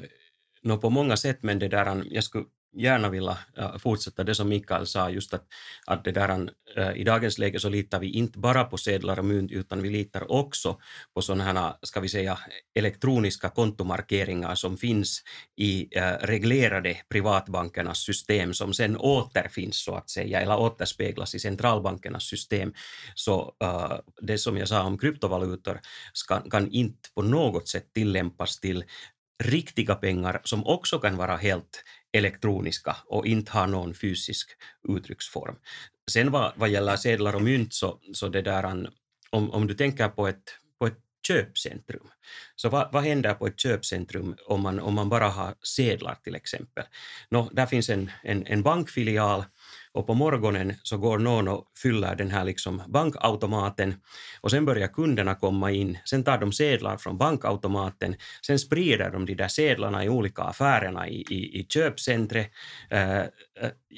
no, 0.64 0.78
på 0.78 0.90
många 0.90 1.18
sätt, 1.18 1.40
men 1.44 1.60
det 1.60 1.68
där, 1.68 2.04
jag 2.06 2.24
skulle 2.24 2.46
gärna 2.78 3.10
vilja 3.10 3.38
fortsätta 3.80 4.24
det 4.24 4.36
som 4.36 4.50
Mikael 4.50 4.88
sa, 4.88 5.10
just 5.10 5.34
att, 5.34 5.44
att 5.86 6.04
det 6.04 6.12
där, 6.12 6.50
äh, 6.76 6.92
i 6.96 7.04
dagens 7.04 7.38
läge 7.38 7.60
så 7.60 7.70
litar 7.70 8.00
vi 8.00 8.12
inte 8.12 8.40
bara 8.40 8.64
på 8.64 8.78
sedlar 8.78 9.20
och 9.20 9.26
mynt, 9.26 9.52
utan 9.52 9.82
vi 9.82 9.90
litar 9.90 10.32
också 10.32 10.80
på 11.14 11.22
sådana 11.22 11.44
här, 11.44 11.74
ska 11.82 12.00
vi 12.00 12.10
säga, 12.10 12.40
elektroniska 12.76 13.50
kontomarkeringar 13.50 14.56
som 14.56 14.78
finns 14.78 15.24
i 15.58 15.98
äh, 15.98 16.14
reglerade 16.22 16.98
privatbankernas 17.10 18.00
system, 18.00 18.54
som 18.54 18.74
sen 18.74 18.98
återfinns 18.98 19.84
så 19.84 19.96
att 19.96 20.10
säga, 20.10 20.42
eller 20.42 20.60
återspeglas 20.60 21.36
i 21.36 21.40
centralbankernas 21.40 22.24
system. 22.24 22.74
Så 23.16 23.56
äh, 23.64 23.98
det 24.22 24.38
som 24.38 24.58
jag 24.58 24.68
sa 24.68 24.84
om 24.84 24.98
kryptovalutor 24.98 25.80
ska, 26.14 26.42
kan 26.42 26.72
inte 26.72 27.10
på 27.16 27.22
något 27.22 27.68
sätt 27.68 27.94
tillämpas 27.94 28.60
till 28.60 28.84
riktiga 29.44 29.96
pengar 29.96 30.42
som 30.44 30.68
också 30.68 31.00
kan 31.00 31.18
vara 31.18 31.38
helt 31.38 31.84
elektroniska 32.12 32.96
och 33.06 33.26
inte 33.26 33.52
har 33.52 33.68
någon 33.68 33.94
fysisk 33.94 34.50
uttrycksform. 34.90 35.56
Sen 36.12 36.32
vad, 36.32 36.54
vad 36.56 36.70
gäller 36.70 36.96
sedlar 36.96 37.36
och 37.36 37.42
mynt 37.42 37.74
så, 37.74 38.00
så 38.14 38.28
det 38.28 38.42
där, 38.42 38.90
om, 39.30 39.52
om 39.52 39.68
du 39.68 39.74
tänker 39.74 40.10
på 40.10 40.28
ett, 40.28 40.44
på 40.80 40.88
ett 40.88 40.98
köpcentrum, 41.28 42.08
så 42.56 42.70
vad, 42.70 42.92
vad 42.92 43.04
händer 43.04 43.34
på 43.34 43.48
ett 43.48 43.60
köpcentrum 43.60 44.36
om 44.46 44.62
man, 44.62 44.80
om 44.80 44.94
man 44.94 45.10
bara 45.10 45.30
har 45.30 45.56
sedlar 45.64 46.16
till 46.24 46.36
exempel? 46.36 46.84
Nå, 47.30 47.50
där 47.52 47.66
finns 47.66 47.90
en, 47.90 48.12
en, 48.24 48.46
en 48.48 48.64
bankfilial 48.64 49.46
och 49.94 50.08
på 50.08 50.14
morgonen 50.14 50.74
så 50.84 50.98
går 50.98 51.18
någon 51.18 51.48
och 51.48 51.66
fyller 51.82 52.16
den 52.16 52.32
här 52.32 52.44
liksom 52.44 52.82
bankautomaten. 52.88 53.94
Och 54.42 54.52
sen 54.52 54.66
börjar 54.66 54.88
kunderna 54.88 55.36
komma 55.36 55.72
in. 55.72 55.98
Sen 56.06 56.24
tar 56.24 56.38
de 56.38 56.52
sedlar 56.52 56.98
från 56.98 57.18
bankautomaten, 57.18 58.16
sen 58.46 58.60
sprider 58.60 59.10
de 59.12 59.26
de 59.26 59.36
där 59.36 59.48
sedlarna 59.48 60.06
i 60.06 60.10
olika 60.10 60.44
affärerna 60.44 61.08
i, 61.08 61.26
i, 61.30 61.60
i 61.60 61.66
köpcentret. 61.70 62.52
Eh, 62.90 63.24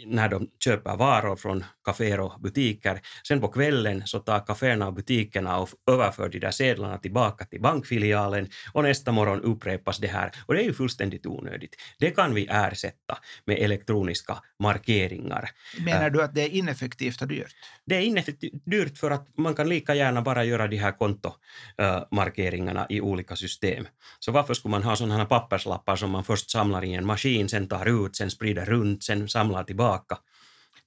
när 0.05 0.29
de 0.29 0.49
köper 0.63 0.95
varor 0.95 1.35
från 1.35 1.63
kaféer 1.85 2.19
och 2.19 2.41
butiker. 2.41 3.01
Sen 3.27 3.41
på 3.41 3.47
kvällen 3.47 4.01
så 4.05 4.19
tar 4.19 4.39
kaféerna 4.39 4.87
och 4.87 4.93
butikerna 4.93 5.57
och 5.57 5.69
överför 5.91 6.29
de 6.29 6.39
där 6.39 6.51
sedlarna 6.51 6.97
tillbaka 6.97 7.45
till 7.45 7.61
bankfilialen 7.61 8.49
och 8.73 8.83
nästa 8.83 9.11
morgon 9.11 9.41
upprepas 9.41 9.97
det 9.97 10.07
här. 10.07 10.31
Och 10.45 10.53
det 10.53 10.61
är 10.61 10.63
ju 10.63 10.73
fullständigt 10.73 11.25
onödigt. 11.25 11.75
Det 11.99 12.11
kan 12.11 12.33
vi 12.33 12.47
ersätta 12.49 13.17
med 13.45 13.59
elektroniska 13.59 14.37
markeringar. 14.59 15.49
Menar 15.85 16.09
du 16.09 16.23
att 16.23 16.35
det 16.35 16.41
är 16.41 16.49
ineffektivt 16.49 17.21
och 17.21 17.27
dyrt? 17.27 17.55
Det 17.85 17.95
är 17.95 18.01
ineffektivt 18.01 18.65
dyrt 18.65 18.97
för 18.97 19.11
att 19.11 19.37
man 19.37 19.55
kan 19.55 19.69
lika 19.69 19.95
gärna 19.95 20.21
bara 20.21 20.43
göra 20.43 20.67
de 20.67 20.77
här 20.77 20.91
kontomarkeringarna 20.91 22.85
i 22.89 23.01
olika 23.01 23.35
system. 23.35 23.87
Så 24.19 24.31
varför 24.31 24.53
skulle 24.53 24.71
man 24.71 24.83
ha 24.83 24.95
sådana 24.95 25.17
här 25.17 25.25
papperslappar 25.25 25.95
som 25.95 26.11
man 26.11 26.23
först 26.23 26.51
samlar 26.51 26.83
i 26.83 26.93
en 26.93 27.05
maskin, 27.05 27.49
sen 27.49 27.67
tar 27.67 28.05
ut, 28.05 28.15
sen 28.15 28.31
sprider 28.31 28.65
runt, 28.65 29.03
sen 29.03 29.29
samlar 29.29 29.50
tillbaka? 29.63 30.17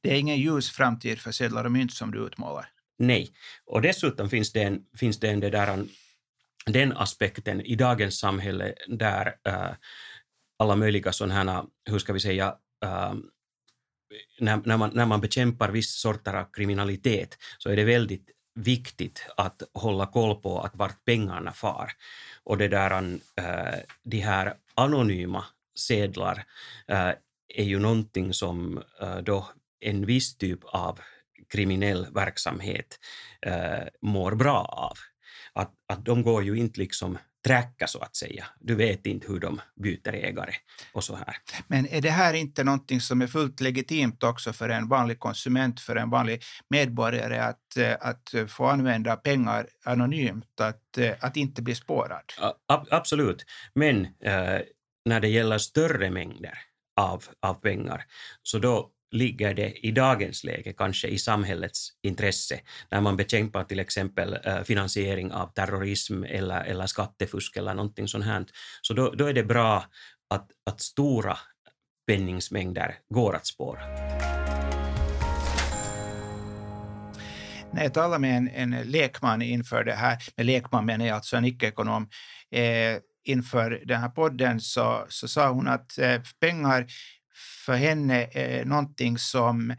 Det 0.00 0.10
är 0.10 0.18
ingen 0.18 0.36
ljus 0.36 0.70
framtid 0.70 1.18
för 1.18 1.32
sedlar 1.32 1.64
och 1.64 1.72
mynt 1.72 1.92
som 1.92 2.10
du 2.10 2.26
utmålar. 2.26 2.66
Nej, 2.98 3.30
och 3.64 3.82
dessutom 3.82 4.28
finns 4.30 4.52
det 4.52 4.62
en, 4.62 4.84
finns 4.96 5.20
det 5.20 5.30
en 5.30 5.40
det 5.40 5.50
där, 5.50 5.86
den 6.66 6.92
aspekten 6.92 7.60
i 7.60 7.74
dagens 7.74 8.18
samhälle 8.18 8.74
där 8.88 9.36
äh, 9.44 9.70
alla 10.58 10.76
möjliga 10.76 11.12
sådana 11.12 11.34
här, 11.34 11.64
hur 11.84 11.98
ska 11.98 12.12
vi 12.12 12.20
säga, 12.20 12.54
äh, 12.84 13.14
när, 14.38 14.60
när, 14.64 14.76
man, 14.76 14.90
när 14.94 15.06
man 15.06 15.20
bekämpar 15.20 15.70
vissa 15.70 16.08
sorter 16.08 16.34
av 16.34 16.44
kriminalitet 16.52 17.38
så 17.58 17.70
är 17.70 17.76
det 17.76 17.84
väldigt 17.84 18.30
viktigt 18.54 19.26
att 19.36 19.62
hålla 19.74 20.06
koll 20.06 20.34
på 20.42 20.60
att 20.60 20.76
vart 20.76 21.04
pengarna 21.04 21.52
far. 21.52 21.92
Och 22.44 22.58
det 22.58 22.68
där, 22.68 23.18
äh, 23.36 23.78
de 24.02 24.18
här 24.20 24.54
anonyma 24.74 25.44
sedlar 25.78 26.44
äh, 26.86 27.10
är 27.48 27.64
ju 27.64 27.78
någonting 27.78 28.34
som 28.34 28.82
äh, 29.00 29.16
då 29.16 29.48
en 29.80 30.06
viss 30.06 30.36
typ 30.36 30.64
av 30.64 31.00
kriminell 31.52 32.06
verksamhet 32.14 32.98
äh, 33.46 33.88
mår 34.02 34.34
bra 34.34 34.64
av. 34.64 34.98
Att, 35.52 35.72
att 35.88 36.04
de 36.04 36.22
går 36.22 36.44
ju 36.44 36.56
inte 36.56 36.80
liksom 36.80 37.18
tracka 37.46 37.86
så 37.86 37.98
att 37.98 38.16
säga. 38.16 38.46
Du 38.60 38.74
vet 38.74 39.06
inte 39.06 39.26
hur 39.26 39.40
de 39.40 39.60
byter 39.82 40.14
ägare 40.14 40.54
och 40.92 41.04
så 41.04 41.16
här. 41.16 41.36
Men 41.66 41.86
är 41.86 42.00
det 42.00 42.10
här 42.10 42.34
inte 42.34 42.64
någonting 42.64 43.00
som 43.00 43.22
är 43.22 43.26
fullt 43.26 43.60
legitimt 43.60 44.22
också 44.22 44.52
för 44.52 44.68
en 44.68 44.88
vanlig 44.88 45.18
konsument, 45.18 45.80
för 45.80 45.96
en 45.96 46.10
vanlig 46.10 46.42
medborgare 46.70 47.38
att, 47.38 47.76
eh, 47.76 47.96
att 48.00 48.34
få 48.48 48.66
använda 48.66 49.16
pengar 49.16 49.66
anonymt, 49.84 50.60
att, 50.60 50.98
eh, 50.98 51.12
att 51.20 51.36
inte 51.36 51.62
bli 51.62 51.74
spårad? 51.74 52.32
A 52.68 52.84
absolut, 52.90 53.44
men 53.74 54.04
eh, 54.04 54.60
när 55.04 55.20
det 55.20 55.28
gäller 55.28 55.58
större 55.58 56.10
mängder 56.10 56.58
av, 56.96 57.24
av 57.40 57.54
pengar, 57.54 58.04
så 58.42 58.58
då 58.58 58.90
ligger 59.14 59.54
det 59.54 59.86
i 59.86 59.90
dagens 59.90 60.44
läge 60.44 60.72
kanske 60.72 61.08
i 61.08 61.18
samhällets 61.18 61.88
intresse 62.02 62.60
när 62.90 63.00
man 63.00 63.16
bekämpar 63.16 63.64
till 63.64 63.78
exempel 63.78 64.38
eh, 64.44 64.62
finansiering 64.62 65.32
av 65.32 65.52
terrorism 65.52 66.24
eller, 66.24 66.64
eller 66.64 66.86
skattefusk 66.86 67.56
eller 67.56 67.74
någonting 67.74 68.08
sånt 68.08 68.24
här. 68.24 68.44
Så 68.82 68.94
då, 68.94 69.10
då 69.10 69.26
är 69.26 69.32
det 69.32 69.44
bra 69.44 69.84
att, 70.30 70.50
att 70.70 70.80
stora 70.80 71.38
penningsmängder 72.06 72.94
går 73.08 73.36
att 73.36 73.46
spåra. 73.46 73.80
När 77.72 77.82
jag 77.82 77.94
talade 77.94 78.18
med 78.18 78.36
en, 78.36 78.48
en 78.48 78.70
lekman 78.70 79.42
inför 79.42 79.84
det 79.84 79.94
här, 79.94 80.18
med 80.36 80.46
lekman 80.46 80.86
menar 80.86 81.06
jag 81.06 81.14
alltså 81.14 81.36
en 81.36 81.44
icke-ekonom, 81.44 82.08
eh, 82.50 82.98
inför 83.24 83.82
den 83.84 84.00
här 84.00 84.08
podden 84.08 84.60
så, 84.60 85.06
så 85.08 85.28
sa 85.28 85.50
hon 85.50 85.68
att 85.68 85.98
eh, 85.98 86.20
pengar 86.40 86.86
för 87.64 87.74
henne 87.74 88.28
är 88.32 88.64
någonting 88.64 89.18
som 89.18 89.74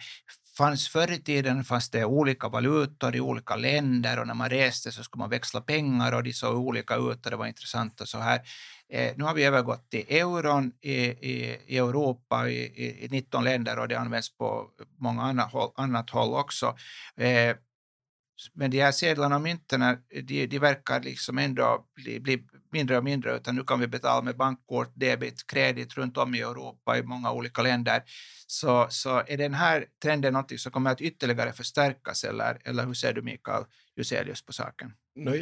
fanns 0.58 0.90
förr 0.90 1.12
i 1.12 1.22
tiden 1.22 1.64
fanns 1.64 1.90
det 1.90 2.06
olika 2.06 2.50
valutor 2.50 3.16
i 3.16 3.20
olika 3.20 3.56
länder 3.56 4.20
och 4.20 4.28
när 4.28 4.34
man 4.34 4.50
reste 4.50 4.92
så 4.92 5.04
skulle 5.04 5.20
man 5.20 5.30
växla 5.30 5.62
pengar 5.62 6.12
och 6.12 6.24
de 6.24 6.34
såg 6.34 6.58
olika 6.58 6.96
ut 6.96 7.26
och 7.26 7.32
det 7.32 7.36
var 7.36 7.48
intressant 7.48 8.02
och 8.02 8.08
så 8.08 8.18
här. 8.18 8.42
Eh, 8.90 9.14
nu 9.18 9.24
har 9.24 9.34
vi 9.34 9.44
övergått 9.44 9.90
till 9.90 10.06
euron 10.10 10.72
i, 10.82 10.96
i, 11.06 11.58
i 11.66 11.78
Europa 11.78 12.50
i, 12.50 13.06
i, 13.06 13.08
19 13.12 13.44
länder 13.44 13.80
och 13.80 13.88
det 13.88 14.00
används 14.00 14.38
på 14.38 14.70
många 15.00 15.22
andra 15.22 15.44
håll, 15.44 15.72
annat 15.76 16.10
håll 16.10 16.34
också. 16.34 16.76
Eh, 17.18 17.56
men 18.54 18.72
de 18.72 18.82
här 18.82 18.92
sedlarna 18.92 19.36
och 19.36 19.42
mynten 19.42 19.98
de, 20.24 20.48
de 20.48 20.60
verkar 20.60 21.02
liksom 21.02 21.38
ändå 21.38 21.86
bli, 21.96 22.20
bli 22.20 22.44
mindre 22.78 22.98
och 22.98 23.04
mindre, 23.04 23.36
utan 23.36 23.56
nu 23.56 23.64
kan 23.64 23.80
vi 23.80 23.88
betala 23.88 24.22
med 24.22 24.38
bankkort, 24.38 24.92
debit, 24.96 25.48
kredit 25.48 25.98
runt 25.98 26.18
om 26.18 26.36
i 26.36 26.42
Europa 26.42 26.98
i 26.98 27.04
många 27.04 27.32
olika 27.32 27.62
länder. 27.62 28.04
Så, 28.48 28.88
så 28.90 29.24
är 29.28 29.38
den 29.38 29.54
här 29.54 29.86
trenden 30.04 30.34
något 30.34 30.60
som 30.60 30.72
kommer 30.72 30.92
att 30.92 31.02
ytterligare 31.02 31.54
förstärkas 31.54 32.24
eller, 32.24 32.58
eller 32.66 32.86
hur 32.86 32.94
ser 32.94 33.14
du 33.14 33.22
Mikael 33.22 33.64
Juselius 33.98 34.46
på 34.46 34.54
saken? 34.54 34.92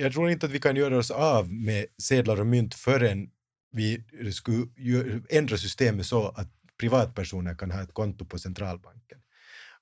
Jag 0.02 0.14
tror 0.14 0.30
inte 0.30 0.46
att 0.46 0.52
vi 0.52 0.60
kan 0.60 0.76
göra 0.76 0.98
oss 0.98 1.12
av 1.12 1.54
med 1.54 1.86
sedlar 1.98 2.40
och 2.40 2.48
mynt 2.48 2.76
förrän 2.76 3.30
vi 3.72 4.04
skulle 4.32 5.22
ändra 5.30 5.58
systemet 5.58 6.06
så 6.06 6.28
att 6.28 6.50
privatpersoner 6.80 7.56
kan 7.56 7.72
ha 7.72 7.82
ett 7.82 7.94
konto 7.94 8.26
på 8.26 8.38
centralbanken. 8.40 9.20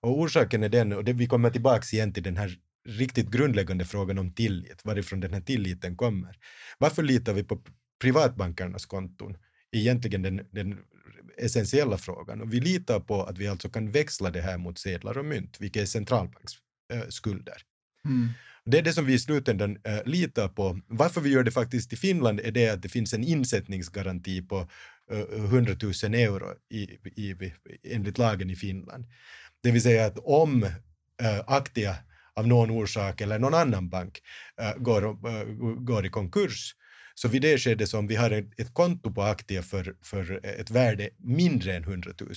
Och 0.01 0.19
orsaken 0.19 0.63
är 0.63 0.69
den, 0.69 0.93
och 0.93 1.03
det, 1.03 1.13
vi 1.13 1.27
kommer 1.27 1.49
tillbaka 1.49 1.83
igen 1.91 2.13
till 2.13 2.23
den 2.23 2.37
här 2.37 2.57
riktigt 2.85 3.29
grundläggande 3.29 3.85
frågan 3.85 4.17
om 4.17 4.33
tillit, 4.33 4.85
varifrån 4.85 5.19
den 5.19 5.33
här 5.33 5.41
tilliten 5.41 5.95
kommer. 5.95 6.37
Varför 6.77 7.03
litar 7.03 7.33
vi 7.33 7.43
på 7.43 7.61
privatbankernas 8.01 8.85
konton? 8.85 9.37
Egentligen 9.71 10.21
den, 10.21 10.41
den 10.51 10.77
essentiella 11.37 11.97
frågan. 11.97 12.41
Och 12.41 12.53
vi 12.53 12.59
litar 12.59 12.99
på 12.99 13.23
att 13.23 13.37
vi 13.37 13.47
alltså 13.47 13.69
kan 13.69 13.91
växla 13.91 14.29
det 14.31 14.41
här 14.41 14.57
mot 14.57 14.79
sedlar 14.79 15.17
och 15.17 15.25
mynt, 15.25 15.57
vilket 15.59 15.81
är 15.81 15.85
centralbanksskulder. 15.85 17.57
Äh, 18.05 18.11
mm. 18.11 18.29
Det 18.65 18.77
är 18.77 18.81
det 18.81 18.93
som 18.93 19.05
vi 19.05 19.13
i 19.13 19.19
slutändan 19.19 19.77
äh, 19.83 19.99
litar 20.05 20.47
på. 20.47 20.79
Varför 20.87 21.21
vi 21.21 21.29
gör 21.29 21.43
det 21.43 21.51
faktiskt 21.51 21.93
i 21.93 21.95
Finland 21.95 22.39
är 22.39 22.51
det 22.51 22.69
att 22.69 22.81
det 22.81 22.89
finns 22.89 23.13
en 23.13 23.23
insättningsgaranti 23.23 24.41
på 24.41 24.67
äh, 25.11 25.43
100 25.45 25.75
000 25.81 26.13
euro 26.13 26.55
i, 26.69 26.81
i, 27.15 27.53
enligt 27.83 28.17
lagen 28.17 28.49
i 28.49 28.55
Finland. 28.55 29.05
Det 29.63 29.71
vill 29.71 29.81
säga 29.81 30.05
att 30.05 30.17
om 30.17 30.63
äh, 31.21 31.39
Aktia 31.47 31.95
av 32.41 32.47
någon 32.47 32.71
orsak 32.71 33.21
eller 33.21 33.39
någon 33.39 33.53
annan 33.53 33.89
bank 33.89 34.21
eh, 34.61 34.75
går, 34.77 35.03
eh, 35.03 35.45
går 35.89 36.05
i 36.05 36.09
konkurs. 36.09 36.75
Så 37.15 37.27
vid 37.27 37.41
det 37.41 37.57
skedet 37.57 37.89
som 37.89 38.07
vi 38.07 38.15
har 38.15 38.31
ett, 38.31 38.73
konto 38.73 39.13
på 39.13 39.21
aktier 39.21 39.61
för, 39.61 39.95
för 40.03 40.45
ett 40.45 40.71
värde 40.71 41.09
mindre 41.17 41.75
än 41.75 41.83
100 41.83 42.11
000 42.19 42.29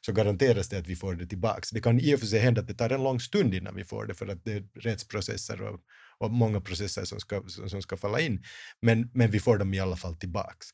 så 0.00 0.12
garanteras 0.12 0.68
det 0.68 0.78
att 0.78 0.86
vi 0.86 0.96
får 0.96 1.14
det 1.14 1.26
tillbaks. 1.26 1.70
Det 1.70 1.80
kan 1.80 2.00
i 2.00 2.14
och 2.14 2.20
för 2.20 2.26
sig 2.26 2.40
hända 2.40 2.60
att 2.60 2.68
det 2.68 2.74
tar 2.74 2.90
en 2.90 3.02
lång 3.02 3.20
stund 3.20 3.54
innan 3.54 3.74
vi 3.74 3.84
får 3.84 4.06
det 4.06 4.14
för 4.14 4.28
att 4.28 4.44
det 4.44 4.52
är 4.52 4.64
rättsprocesser 4.74 5.62
och, 5.62 5.80
och 6.18 6.30
många 6.30 6.60
processer 6.60 7.04
som 7.04 7.20
ska, 7.20 7.42
som 7.66 7.82
ska 7.82 7.96
falla 7.96 8.20
in. 8.20 8.44
Men, 8.82 9.10
men 9.14 9.30
vi 9.30 9.40
får 9.40 9.58
dem 9.58 9.74
i 9.74 9.80
alla 9.80 9.96
fall 9.96 10.16
tillbaks. 10.16 10.66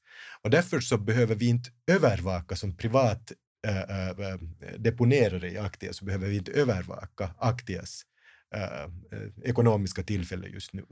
Och 0.42 0.50
därför 0.50 0.80
så 0.80 0.98
behöver 0.98 1.34
vi 1.34 1.48
inte 1.48 1.70
övervaka 1.86 2.56
som 2.56 2.76
privat 2.76 3.32
äh, 3.66 4.08
äh, 4.08 4.38
deponerare 4.78 5.50
i 5.50 5.58
aktier 5.58 5.92
så 5.92 6.04
behöver 6.04 6.28
vi 6.28 6.36
inte 6.36 6.52
övervaka 6.52 7.34
Aktias 7.38 8.02
äh, 8.54 8.90
ekonomiska 9.42 10.02
tillfälle 10.02 10.48
just 10.48 10.72
nu. 10.72 10.84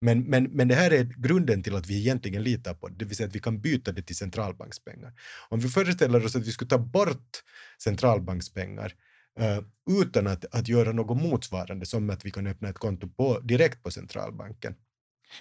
Men, 0.00 0.22
men, 0.22 0.44
men 0.44 0.68
det 0.68 0.74
här 0.74 0.90
är 0.90 1.04
grunden 1.04 1.62
till 1.62 1.74
att 1.74 1.86
vi 1.86 1.98
egentligen 1.98 2.42
litar 2.42 2.74
på 2.74 2.88
det, 2.88 2.94
det 2.94 3.04
vill 3.04 3.16
säga 3.16 3.26
att 3.26 3.34
vi 3.34 3.40
kan 3.40 3.60
byta 3.60 3.92
det 3.92 4.02
till 4.02 4.16
centralbankspengar. 4.16 5.12
Om 5.48 5.60
vi 5.60 5.68
föreställer 5.68 6.24
oss 6.24 6.36
att 6.36 6.46
vi 6.46 6.52
skulle 6.52 6.68
ta 6.68 6.78
bort 6.78 7.42
centralbankspengar 7.82 8.94
uh, 9.40 9.60
utan 10.00 10.26
att, 10.26 10.44
att 10.54 10.68
göra 10.68 10.92
något 10.92 11.22
motsvarande, 11.22 11.86
som 11.86 12.10
att 12.10 12.24
vi 12.24 12.30
kan 12.30 12.46
öppna 12.46 12.68
ett 12.68 12.78
konto 12.78 13.08
på, 13.08 13.40
direkt 13.40 13.82
på 13.82 13.90
centralbanken. 13.90 14.74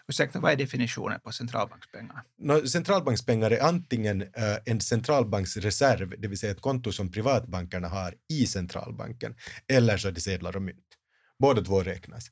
Ursäkta, 0.07 0.39
vad 0.39 0.51
är 0.51 0.55
definitionen 0.55 1.19
på 1.19 1.31
centralbankspengar? 1.31 2.23
No, 2.37 2.67
centralbankspengar 2.67 3.51
är 3.51 3.63
antingen 3.63 4.21
uh, 4.21 4.57
en 4.65 4.81
centralbanksreserv, 4.81 6.15
det 6.17 6.27
vill 6.27 6.37
säga 6.37 6.51
ett 6.51 6.61
konto 6.61 6.91
som 6.91 7.11
privatbankerna 7.11 7.87
har 7.87 8.15
i 8.29 8.45
centralbanken, 8.45 9.35
eller 9.67 9.97
så 9.97 10.07
är 10.07 10.11
det 10.11 10.21
sedlar 10.21 10.55
och 10.55 10.61
mynt. 10.61 10.97
Båda 11.41 11.61
två 11.61 11.83
räknas. 11.83 12.31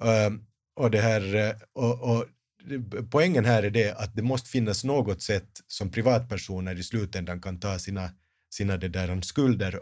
Um, 0.00 0.46
och 0.76 0.90
det 0.90 1.00
här, 1.00 1.34
eh, 1.34 1.54
och, 1.72 2.16
och, 2.16 2.24
poängen 3.10 3.44
här 3.44 3.62
är 3.62 3.70
det 3.70 3.92
att 3.92 4.16
det 4.16 4.22
måste 4.22 4.50
finnas 4.50 4.84
något 4.84 5.22
sätt 5.22 5.50
som 5.66 5.90
privatpersoner 5.90 6.78
i 6.78 6.82
slutändan 6.82 7.40
kan 7.40 7.60
ta 7.60 7.78
sina, 7.78 8.10
sina 8.50 8.76
det 8.76 8.88
där 8.88 9.20
skulder 9.20 9.80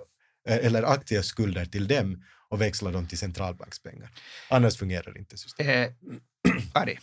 eh, 0.49 0.67
eller 0.67 0.83
aktiva 0.83 1.23
skulder 1.23 1.65
till 1.65 1.89
dem 1.89 2.25
och 2.49 2.61
växla 2.61 2.91
dem 2.91 3.09
till 3.09 3.19
centralbankspengar. 3.19 4.11
Annars 4.51 4.77
fungerar 4.77 5.19
inte 5.19 5.37
systemet. 5.37 5.77
Eh, 5.77 5.93
Ari? 6.83 6.99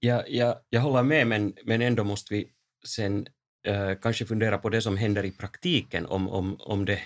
Jag, 0.00 0.30
jag, 0.30 0.56
jag 0.68 0.80
håller 0.80 1.02
med, 1.02 1.26
men, 1.26 1.54
men 1.64 1.82
ändå 1.82 2.04
måste 2.04 2.34
vi 2.34 2.48
sen 2.86 3.26
eh, 3.66 3.92
kanske 4.02 4.26
fundera 4.26 4.58
på 4.58 4.68
det 4.68 4.82
som 4.82 4.96
händer 4.96 5.24
i 5.24 5.30
praktiken 5.32 6.06
om, 6.06 6.28
om, 6.28 6.56
om 6.60 6.84
det 6.84 7.00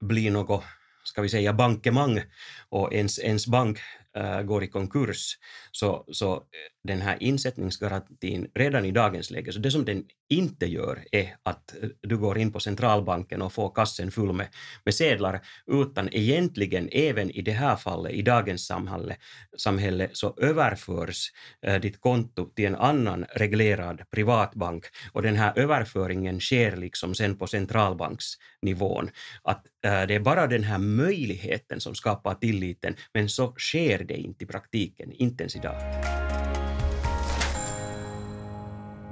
blir 0.00 0.30
något 0.30 0.64
ska 1.08 1.22
vi 1.22 1.28
säga 1.28 1.52
bankemang 1.52 2.20
och 2.68 2.92
ens, 2.92 3.18
ens 3.18 3.46
bank 3.46 3.78
äh, 4.16 4.42
går 4.42 4.64
i 4.64 4.68
konkurs, 4.68 5.38
så, 5.72 6.04
så 6.12 6.42
den 6.88 7.00
här 7.00 7.16
insättningsgarantin 7.22 8.50
redan 8.54 8.84
i 8.84 8.90
dagens 8.90 9.30
läge, 9.30 9.52
så 9.52 9.58
det 9.58 9.70
som 9.70 9.84
den 9.84 10.04
inte 10.28 10.66
gör 10.66 11.04
är 11.12 11.36
att 11.42 11.74
eh, 11.82 11.88
du 12.00 12.16
går 12.16 12.38
in 12.38 12.52
på 12.52 12.60
centralbanken 12.60 13.42
och 13.42 13.52
får 13.52 13.70
kassen 13.74 14.10
full 14.10 14.32
med, 14.32 14.48
med 14.84 14.94
sedlar, 14.94 15.40
utan 15.66 16.08
egentligen 16.12 16.88
även 16.92 17.30
i 17.30 17.42
det 17.42 17.52
här 17.52 17.76
fallet, 17.76 18.12
i 18.12 18.22
dagens 18.22 18.66
samhälle, 18.66 19.16
samhälle 19.56 20.08
så 20.12 20.34
överförs 20.36 21.32
eh, 21.66 21.80
ditt 21.80 22.00
konto 22.00 22.50
till 22.54 22.66
en 22.66 22.76
annan 22.76 23.24
reglerad 23.34 24.02
privatbank 24.10 24.84
och 25.12 25.22
den 25.22 25.36
här 25.36 25.52
överföringen 25.56 26.40
sker 26.40 26.76
liksom 26.76 27.14
sen 27.14 27.38
på 27.38 27.46
centralbanksnivån. 27.46 29.10
Att 29.42 29.66
eh, 29.84 30.06
det 30.06 30.14
är 30.14 30.20
bara 30.20 30.46
den 30.46 30.64
här 30.64 30.78
möjligheten 30.78 31.80
som 31.80 31.94
skapar 31.94 32.34
tilliten, 32.34 32.94
men 33.14 33.28
så 33.28 33.54
sker 33.58 34.04
det 34.04 34.16
inte 34.16 34.44
i 34.44 34.46
praktiken, 34.46 35.12
inte 35.12 35.42
ens 35.42 35.56
idag. 35.56 36.37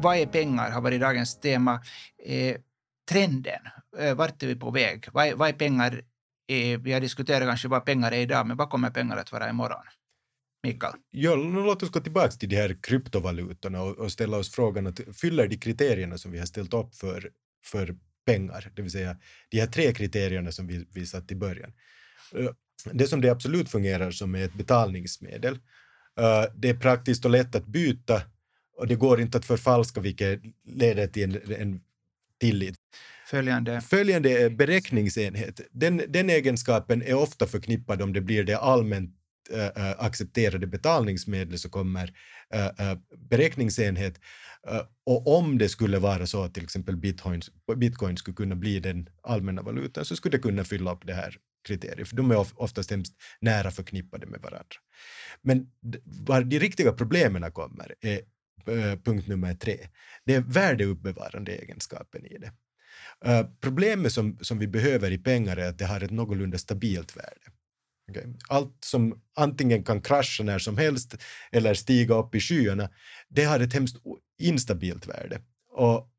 Vad 0.01 0.17
är 0.17 0.27
pengar 0.27 0.71
har 0.71 0.81
varit 0.81 1.01
dagens 1.01 1.41
tema. 1.41 1.83
Eh, 2.25 2.57
trenden, 3.09 3.61
eh, 3.99 4.15
vart 4.15 4.43
är 4.43 4.47
vi 4.47 4.57
på 4.57 4.71
väg? 4.71 5.09
Vad 5.13 5.27
är, 5.27 5.35
vad 5.35 5.49
är 5.49 5.53
pengar? 5.53 6.03
Eh, 6.49 6.81
vi 6.81 6.93
har 6.93 7.01
diskuterat 7.01 7.49
kanske 7.49 7.69
vad 7.69 7.85
pengar 7.85 8.13
är 8.13 8.21
idag, 8.21 8.47
men 8.47 8.57
vad 8.57 8.71
kommer 8.71 8.91
pengar 8.91 9.17
att 9.17 9.33
vara 9.33 9.51
imorgon? 9.51 9.85
Mikael? 10.63 10.93
Ja, 11.11 11.35
låt 11.35 11.83
oss 11.83 11.91
gå 11.91 12.01
tillbaka 12.01 12.31
till 12.31 12.49
de 12.49 12.57
här 12.57 12.77
kryptovalutorna 12.83 13.83
och, 13.83 13.99
och 13.99 14.13
ställa 14.13 14.37
oss 14.37 14.51
frågan 14.51 14.87
att 14.87 15.01
fyller 15.17 15.49
de 15.49 15.57
kriterierna 15.57 16.19
som 16.19 16.33
vi 16.33 16.39
har 16.39 16.47
ställt 16.47 16.75
upp 16.75 16.95
för, 16.95 17.31
för 17.65 17.97
pengar, 18.27 18.73
det 18.75 18.83
vill 18.83 18.91
säga 18.91 19.17
de 19.51 19.61
här 19.61 19.67
tre 19.67 19.93
kriterierna 19.93 20.53
som 20.53 20.67
vi, 20.67 20.87
vi 20.93 21.07
satt 21.07 21.31
i 21.31 21.37
början. 21.37 21.73
Eh, 22.35 22.51
det 22.93 23.07
som 23.07 23.21
det 23.21 23.31
absolut 23.31 23.71
fungerar 23.71 24.11
som 24.11 24.35
är 24.35 24.45
ett 24.45 24.55
betalningsmedel. 24.55 25.55
Eh, 26.19 26.45
det 26.55 26.69
är 26.69 26.77
praktiskt 26.77 27.25
och 27.25 27.31
lätt 27.31 27.55
att 27.55 27.67
byta 27.67 28.23
och 28.77 28.87
det 28.87 28.95
går 28.95 29.21
inte 29.21 29.39
att 29.39 29.45
förfalska 29.45 30.01
vilket 30.01 30.41
leder 30.65 31.07
till 31.07 31.37
en, 31.37 31.53
en 31.53 31.81
tillit. 32.41 32.77
Följande. 33.27 33.81
Följande 33.81 34.51
beräkningsenhet. 34.51 35.61
Den, 35.71 36.03
den 36.09 36.31
egenskapen 36.31 37.03
är 37.03 37.15
ofta 37.15 37.47
förknippad 37.47 38.03
om 38.03 38.13
det 38.13 38.21
blir 38.21 38.45
det 38.45 38.59
allmänt 38.59 39.11
äh, 39.51 39.91
accepterade 39.99 40.67
betalningsmedlet 40.67 41.61
så 41.61 41.69
kommer 41.69 42.13
äh, 42.55 42.99
beräkningsenhet. 43.17 44.21
Äh, 44.69 44.81
och 45.07 45.39
om 45.39 45.59
det 45.59 45.69
skulle 45.69 45.99
vara 45.99 46.27
så 46.27 46.43
att 46.43 46.55
till 46.55 46.65
exempel 46.65 46.97
bitcoin, 46.97 47.43
bitcoin 47.77 48.17
skulle 48.17 48.35
kunna 48.35 48.55
bli 48.55 48.81
den 48.81 49.09
allmänna 49.23 49.63
valutan 49.63 50.05
så 50.05 50.17
skulle 50.17 50.37
det 50.37 50.43
kunna 50.43 50.65
fylla 50.65 50.93
upp 50.93 51.07
det 51.07 51.15
här 51.15 51.37
kriteriet, 51.67 52.09
för 52.09 52.17
de 52.17 52.31
är 52.31 52.47
oftast 52.63 52.91
hemskt 52.91 53.15
nära 53.41 53.71
förknippade 53.71 54.27
med 54.27 54.41
varandra. 54.41 54.77
Men 55.43 55.71
var 56.05 56.43
de 56.43 56.59
riktiga 56.59 56.93
problemen 56.93 57.53
kommer 57.53 57.95
är 58.01 58.21
Eh, 58.67 58.99
punkt 58.99 59.29
nummer 59.29 59.55
tre. 59.55 59.79
Det 60.25 60.35
är 60.35 60.41
värdeuppbevarande 60.41 61.53
egenskapen 61.53 62.27
i 62.27 62.39
det. 62.39 62.53
Uh, 63.27 63.47
problemet 63.61 64.13
som, 64.13 64.39
som 64.41 64.59
vi 64.59 64.67
behöver 64.67 65.11
i 65.11 65.19
pengar 65.19 65.57
är 65.57 65.69
att 65.69 65.79
det 65.79 65.87
har 65.87 66.01
ett 66.01 66.11
någorlunda 66.11 66.59
stabilt 66.59 67.17
värde. 67.17 67.51
Okay. 68.11 68.25
Allt 68.49 68.85
som 68.85 69.23
antingen 69.37 69.85
kan 69.85 70.01
krascha 70.01 70.45
när 70.45 70.59
som 70.59 70.79
helst 70.79 71.17
eller 71.53 71.75
stiga 71.75 72.15
upp 72.15 72.35
i 72.35 72.41
skyarna, 72.41 72.91
det 73.29 73.45
har 73.45 73.61
ett 73.61 73.73
hemskt 73.73 73.97
instabilt 74.39 75.07
värde. 75.07 75.41
Och 75.71 76.13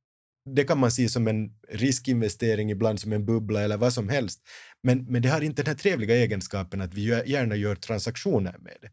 det 0.55 0.63
kan 0.63 0.79
man 0.79 0.91
se 0.91 1.09
som 1.09 1.27
en 1.27 1.49
riskinvestering, 1.69 2.71
ibland 2.71 2.99
som 2.99 3.13
en 3.13 3.25
bubbla 3.25 3.61
eller 3.61 3.77
vad 3.77 3.93
som 3.93 4.09
helst. 4.09 4.41
Men, 4.83 5.05
men 5.05 5.21
det 5.21 5.29
har 5.29 5.41
inte 5.41 5.63
den 5.63 5.71
här 5.71 5.77
trevliga 5.79 6.15
egenskapen 6.15 6.81
att 6.81 6.93
vi 6.93 7.01
gärna 7.01 7.55
gör 7.55 7.75
transaktioner 7.75 8.55
med 8.59 8.77
det. 8.81 8.89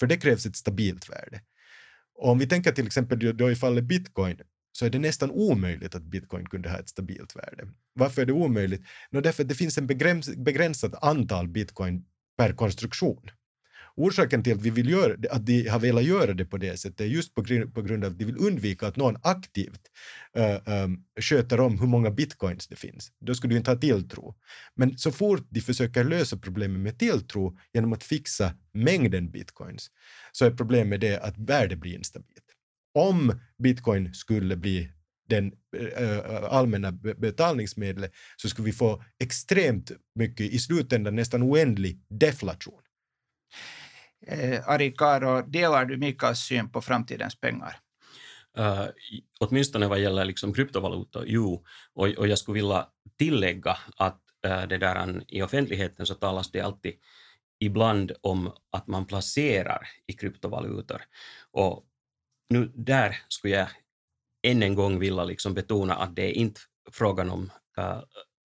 För 0.00 0.06
det 0.06 0.16
krävs 0.16 0.46
ett 0.46 0.56
stabilt 0.56 1.10
värde. 1.10 1.40
Och 2.18 2.30
om 2.30 2.38
vi 2.38 2.46
tänker 2.46 2.72
till 2.72 2.86
exempel 2.86 3.36
då 3.36 3.50
i 3.50 3.56
fallet 3.56 3.84
bitcoin, 3.84 4.40
så 4.72 4.86
är 4.86 4.90
det 4.90 4.98
nästan 4.98 5.30
omöjligt 5.30 5.94
att 5.94 6.02
bitcoin 6.02 6.46
kunde 6.46 6.70
ha 6.70 6.78
ett 6.78 6.88
stabilt 6.88 7.36
värde. 7.36 7.68
Varför 7.94 8.22
är 8.22 8.26
det 8.26 8.32
omöjligt? 8.32 8.82
No, 9.10 9.20
därför 9.20 9.42
att 9.42 9.48
det 9.48 9.54
finns 9.54 9.78
en 9.78 9.86
begräns 9.86 10.36
begränsat 10.36 11.04
antal 11.04 11.48
bitcoin 11.48 12.04
per 12.36 12.52
konstruktion. 12.52 13.30
Orsaken 13.98 14.42
till 14.42 14.52
att, 14.52 14.62
vi 14.62 14.70
vill 14.70 14.90
göra, 14.90 15.16
att 15.30 15.46
de 15.46 15.68
har 15.68 15.80
velat 15.80 16.04
göra 16.04 16.34
det 16.34 16.44
på 16.44 16.56
det 16.56 16.76
sättet 16.76 17.00
är 17.00 17.04
just 17.04 17.34
på 17.34 17.42
grund, 17.42 17.74
på 17.74 17.82
grund 17.82 18.04
av 18.04 18.10
att 18.10 18.18
de 18.18 18.24
vill 18.24 18.38
undvika 18.38 18.86
att 18.86 18.96
någon 18.96 19.16
aktivt 19.22 19.80
äh, 20.36 20.54
äh, 20.54 20.88
sköter 21.20 21.60
om 21.60 21.78
hur 21.78 21.86
många 21.86 22.10
bitcoins 22.10 22.66
det 22.66 22.76
finns. 22.76 23.12
Då 23.20 23.34
skulle 23.34 23.54
du 23.54 23.58
inte 23.58 23.70
ha 23.70 23.78
tilltro. 23.78 24.34
Men 24.74 24.98
så 24.98 25.12
fort 25.12 25.46
de 25.50 25.60
försöker 25.60 26.04
lösa 26.04 26.36
problemet 26.36 26.80
med 26.80 26.98
tilltro 26.98 27.58
genom 27.72 27.92
att 27.92 28.04
fixa 28.04 28.54
mängden 28.72 29.30
bitcoins 29.30 29.90
så 30.32 30.44
är 30.44 30.50
problemet 30.50 31.00
det 31.00 31.20
att 31.20 31.38
värdet 31.38 31.78
blir 31.78 31.94
instabilt. 31.94 32.44
Om 32.94 33.40
bitcoin 33.58 34.14
skulle 34.14 34.56
bli 34.56 34.92
den 35.28 35.52
äh, 35.96 36.44
allmänna 36.44 36.92
betalningsmedlet 36.92 38.12
så 38.36 38.48
skulle 38.48 38.66
vi 38.66 38.72
få 38.72 39.02
extremt 39.18 39.92
mycket, 40.14 40.46
i 40.46 40.58
slutändan 40.58 41.16
nästan 41.16 41.42
oändlig 41.42 42.00
deflation. 42.08 42.80
Eh, 44.26 44.68
Ari 44.68 44.92
Karo, 44.92 45.42
delar 45.42 45.84
du 45.84 45.96
Mikaels 45.96 46.38
syn 46.38 46.70
på 46.70 46.80
framtidens 46.80 47.40
pengar? 47.40 47.80
Uh, 48.58 48.86
åtminstone 49.40 49.88
vad 49.88 50.00
gäller 50.00 50.24
liksom 50.24 50.54
kryptovalutor, 50.54 51.24
jo. 51.26 51.64
Och, 51.94 52.08
och 52.08 52.28
jag 52.28 52.38
skulle 52.38 52.54
vilja 52.54 52.86
tillägga 53.18 53.76
att 53.96 54.20
uh, 54.46 54.62
det 54.68 54.78
där, 54.78 55.08
eh, 55.08 55.22
i 55.28 55.42
offentligheten 55.42 56.06
så 56.06 56.14
talas 56.14 56.50
det 56.50 56.60
alltid 56.60 56.94
ibland 57.60 58.12
om 58.20 58.52
att 58.70 58.86
man 58.86 59.06
placerar 59.06 59.88
i 60.06 60.12
kryptovalutor. 60.12 61.02
Och 61.50 61.84
nu 62.50 62.72
där 62.74 63.16
skulle 63.28 63.54
jag 63.54 63.68
än 64.42 64.62
en 64.62 64.74
gång 64.74 64.98
vilja 64.98 65.24
liksom 65.24 65.54
betona 65.54 65.94
att 65.94 66.16
det 66.16 66.22
är 66.22 66.32
inte 66.32 66.60
frågan 66.90 67.30
om 67.30 67.50
uh, 67.78 68.02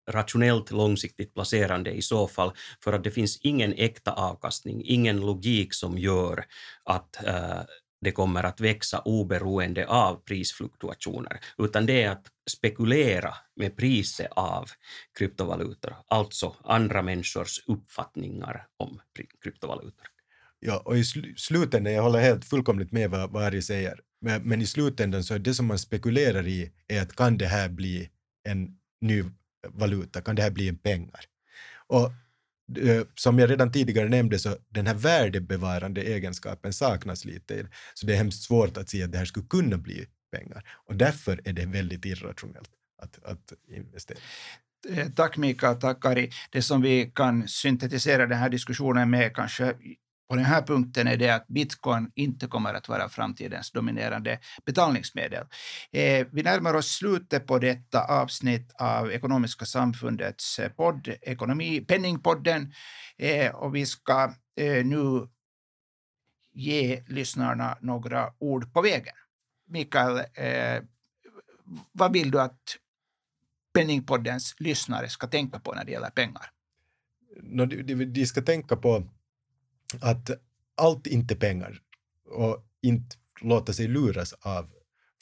rationellt 0.09 0.71
långsiktigt 0.71 1.33
placerande 1.33 1.91
i 1.91 2.01
så 2.01 2.27
fall, 2.27 2.51
för 2.83 2.93
att 2.93 3.03
det 3.03 3.11
finns 3.11 3.37
ingen 3.41 3.73
äkta 3.73 4.11
avkastning, 4.11 4.81
ingen 4.85 5.19
logik 5.19 5.73
som 5.73 5.97
gör 5.97 6.45
att 6.83 7.23
eh, 7.23 7.61
det 8.01 8.11
kommer 8.11 8.43
att 8.43 8.59
växa 8.59 8.99
oberoende 8.99 9.87
av 9.87 10.15
prisfluktuationer, 10.15 11.39
utan 11.57 11.85
det 11.85 12.03
är 12.03 12.09
att 12.09 12.25
spekulera 12.49 13.33
med 13.55 13.77
priset 13.77 14.27
av 14.31 14.69
kryptovalutor, 15.17 15.95
alltså 16.07 16.55
andra 16.63 17.01
människors 17.01 17.59
uppfattningar 17.67 18.67
om 18.77 19.01
kryptovalutor. 19.43 20.07
Ja, 20.59 20.81
och 20.85 20.97
i 20.97 21.03
sl 21.03 21.19
slutändan, 21.37 21.93
jag 21.93 22.03
håller 22.03 22.19
helt 22.19 22.45
fullkomligt 22.45 22.91
med 22.91 23.09
vad, 23.09 23.31
vad 23.31 23.43
Ari 23.43 23.61
säger, 23.61 23.99
men, 24.21 24.41
men, 24.43 24.61
i 24.61 24.65
slutändan 24.65 25.23
så 25.23 25.33
är 25.33 25.39
det 25.39 25.53
som 25.53 25.65
man 25.65 25.79
spekulerar 25.79 26.47
i 26.47 26.71
är 26.87 27.01
att 27.01 27.15
kan 27.15 27.37
det 27.37 27.45
här 27.45 27.69
bli 27.69 28.09
en 28.43 28.77
ny 29.01 29.23
valuta, 29.67 30.21
kan 30.21 30.35
det 30.35 30.41
här 30.41 30.51
bli 30.51 30.69
en 30.69 30.77
pengar? 30.77 31.25
Och 31.87 32.05
eh, 32.77 33.03
som 33.15 33.39
jag 33.39 33.49
redan 33.49 33.71
tidigare 33.71 34.09
nämnde 34.09 34.39
så 34.39 34.55
den 34.69 34.87
här 34.87 34.93
värdebevarande 34.93 36.01
egenskapen 36.01 36.73
saknas 36.73 37.25
lite, 37.25 37.67
så 37.93 38.05
det 38.05 38.13
är 38.13 38.17
hemskt 38.17 38.43
svårt 38.43 38.77
att 38.77 38.89
se 38.89 39.03
att 39.03 39.11
det 39.11 39.17
här 39.17 39.25
skulle 39.25 39.45
kunna 39.45 39.77
bli 39.77 40.05
pengar. 40.31 40.63
Och 40.85 40.95
därför 40.95 41.41
är 41.45 41.53
det 41.53 41.65
väldigt 41.65 42.05
irrationellt 42.05 42.69
att, 43.01 43.23
att 43.23 43.53
investera. 43.67 44.17
Eh, 44.89 45.09
tack 45.09 45.37
Mikael, 45.37 45.75
tack 45.75 46.05
Ari. 46.05 46.31
Det 46.51 46.61
som 46.61 46.81
vi 46.81 47.11
kan 47.15 47.47
syntetisera 47.47 48.27
den 48.27 48.37
här 48.37 48.49
diskussionen 48.49 49.09
med 49.09 49.35
kanske 49.35 49.75
på 50.29 50.35
den 50.35 50.45
här 50.45 50.61
punkten 50.61 51.07
är 51.07 51.17
det 51.17 51.29
att 51.29 51.47
bitcoin 51.47 52.11
inte 52.15 52.47
kommer 52.47 52.73
att 52.73 52.89
vara 52.89 53.09
framtidens 53.09 53.71
dominerande 53.71 54.39
betalningsmedel. 54.65 55.45
Eh, 55.91 56.27
vi 56.31 56.43
närmar 56.43 56.73
oss 56.73 56.87
slutet 56.87 57.47
på 57.47 57.59
detta 57.59 58.03
avsnitt 58.03 58.71
av 58.79 59.11
Ekonomiska 59.11 59.65
samfundets 59.65 60.59
eh, 60.59 60.71
podd, 60.71 61.07
Ekonomi, 61.21 61.81
Penningpodden, 61.81 62.73
eh, 63.17 63.55
och 63.55 63.75
vi 63.75 63.85
ska 63.85 64.33
eh, 64.55 64.85
nu 64.85 65.27
ge 66.53 67.03
lyssnarna 67.07 67.77
några 67.81 68.33
ord 68.39 68.73
på 68.73 68.81
vägen. 68.81 69.15
Mikael, 69.67 70.17
eh, 70.17 70.83
vad 71.91 72.13
vill 72.13 72.31
du 72.31 72.41
att 72.41 72.77
Penningpoddens 73.73 74.55
lyssnare 74.59 75.09
ska 75.09 75.27
tänka 75.27 75.59
på 75.59 75.73
när 75.73 75.85
det 75.85 75.91
gäller 75.91 76.09
pengar? 76.09 76.51
No, 77.43 77.65
de, 77.65 78.05
de 78.05 78.25
ska 78.25 78.41
tänka 78.41 78.75
på 78.75 79.03
att 80.01 80.31
allt 80.77 81.07
inte 81.07 81.35
pengar 81.35 81.79
och 82.25 82.65
inte 82.81 83.15
låta 83.41 83.73
sig 83.73 83.87
luras 83.87 84.33
av 84.33 84.71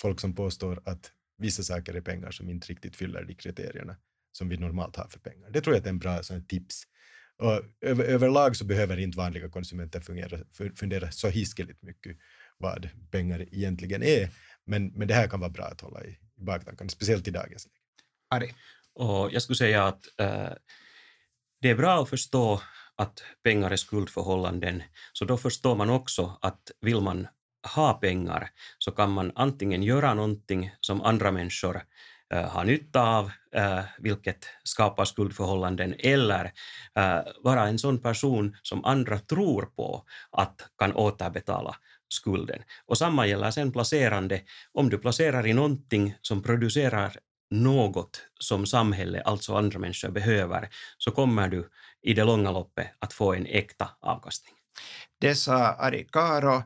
folk 0.01 0.19
som 0.19 0.36
påstår 0.36 0.82
att 0.86 1.12
vissa 1.38 1.63
saker 1.63 1.93
är 1.93 2.01
pengar 2.01 2.32
som 2.32 2.49
inte 2.49 2.67
riktigt 2.67 2.95
fyller 2.95 3.23
de 3.23 3.36
kriterierna 3.36 3.95
som 4.32 4.49
vi 4.49 4.58
normalt 4.58 4.95
har 4.95 5.08
för 5.08 5.19
pengar. 5.19 5.49
Det 5.49 5.62
tror 5.62 5.75
jag 5.75 5.86
är 5.86 5.89
en 5.89 5.99
bra 5.99 6.23
sån 6.23 6.47
tips. 6.47 6.84
Och 7.38 7.63
över, 7.82 8.03
överlag 8.03 8.56
så 8.56 8.65
behöver 8.65 8.97
inte 8.97 9.17
vanliga 9.17 9.49
konsumenter 9.49 9.99
fungera, 9.99 10.39
fundera 10.75 11.12
så 11.12 11.27
hiskeligt 11.27 11.82
mycket 11.82 12.17
vad 12.58 12.89
pengar 13.12 13.41
egentligen 13.41 14.03
är, 14.03 14.30
men, 14.65 14.88
men 14.88 15.08
det 15.08 15.13
här 15.13 15.27
kan 15.27 15.39
vara 15.39 15.49
bra 15.49 15.65
att 15.65 15.82
hålla 15.82 16.06
i, 16.06 16.17
i 16.38 16.43
baktankarna, 16.43 16.89
speciellt 16.89 17.27
i 17.27 17.32
dagens 17.32 17.65
läge. 17.65 17.77
Ari? 18.30 18.53
Och 18.93 19.34
jag 19.34 19.41
skulle 19.41 19.58
säga 19.58 19.84
att 19.84 20.01
äh, 20.17 20.49
det 21.62 21.69
är 21.69 21.75
bra 21.75 22.03
att 22.03 22.10
förstå 22.10 22.62
att 22.97 23.23
pengar 23.43 23.71
är 23.71 23.75
skuldförhållanden, 23.75 24.83
så 25.13 25.25
då 25.25 25.38
förstår 25.38 25.75
man 25.75 25.89
också 25.89 26.38
att 26.41 26.71
vill 26.81 27.01
man 27.01 27.27
ha 27.75 27.93
pengar 27.93 28.49
så 28.79 28.91
kan 28.91 29.12
man 29.12 29.31
antingen 29.36 29.83
göra 29.83 30.13
någonting 30.13 30.71
som 30.79 31.01
andra 31.01 31.31
människor 31.31 31.81
äh, 32.33 32.41
har 32.41 32.63
nytta 32.63 33.01
av, 33.01 33.31
äh, 33.55 33.79
vilket 33.99 34.45
skapar 34.63 35.05
skuldförhållanden, 35.05 35.95
eller 35.99 36.51
äh, 36.95 37.19
vara 37.43 37.67
en 37.67 37.79
sån 37.79 38.01
person 38.01 38.57
som 38.62 38.86
andra 38.86 39.19
tror 39.19 39.62
på 39.62 40.03
att 40.31 40.69
kan 40.77 40.93
återbetala 40.95 41.75
skulden. 42.10 42.63
Och 42.86 42.97
samma 42.97 43.27
gäller 43.27 43.51
sen 43.51 43.71
placerande. 43.71 44.41
Om 44.73 44.89
du 44.89 44.97
placerar 44.97 45.47
i 45.47 45.53
någonting 45.53 46.15
som 46.21 46.43
producerar 46.43 47.17
något 47.51 48.21
som 48.39 48.65
samhället, 48.65 49.21
alltså 49.25 49.55
andra 49.55 49.79
människor, 49.79 50.10
behöver, 50.10 50.69
så 50.97 51.12
kommer 51.12 51.47
du 51.47 51.69
i 52.01 52.13
det 52.13 52.23
långa 52.23 52.51
loppet 52.51 52.88
att 52.99 53.13
få 53.13 53.33
en 53.33 53.45
äkta 53.45 53.89
avkastning. 53.99 54.53
Det 55.21 55.36
sa 55.36 55.55
Ari 55.55 56.07
Karo, 56.12 56.63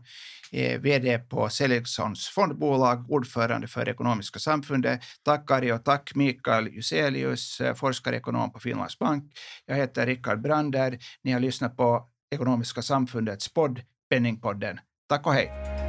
eh, 0.51 0.79
VD 0.79 1.19
på 1.19 1.49
Selexons 1.49 2.27
fondbolag, 2.27 3.11
ordförande 3.11 3.67
för 3.67 3.89
Ekonomiska 3.89 4.39
samfundet. 4.39 5.01
Tack 5.23 5.51
Ari 5.51 5.71
och 5.71 5.85
tack 5.85 6.15
Mikael 6.15 6.67
Juselius, 6.67 7.61
eh, 7.61 7.75
forskarekonom 7.75 8.51
på 8.51 8.59
Finlands 8.59 8.99
bank. 8.99 9.33
Jag 9.65 9.75
heter 9.75 10.05
Rickard 10.05 10.41
Brander. 10.41 10.99
Ni 11.23 11.31
har 11.31 11.39
lyssnat 11.39 11.77
på 11.77 12.07
Ekonomiska 12.31 12.81
samfundets 12.81 13.53
podd 13.53 13.81
Penningpodden. 14.09 14.79
Tack 15.09 15.27
och 15.27 15.33
hej! 15.33 15.80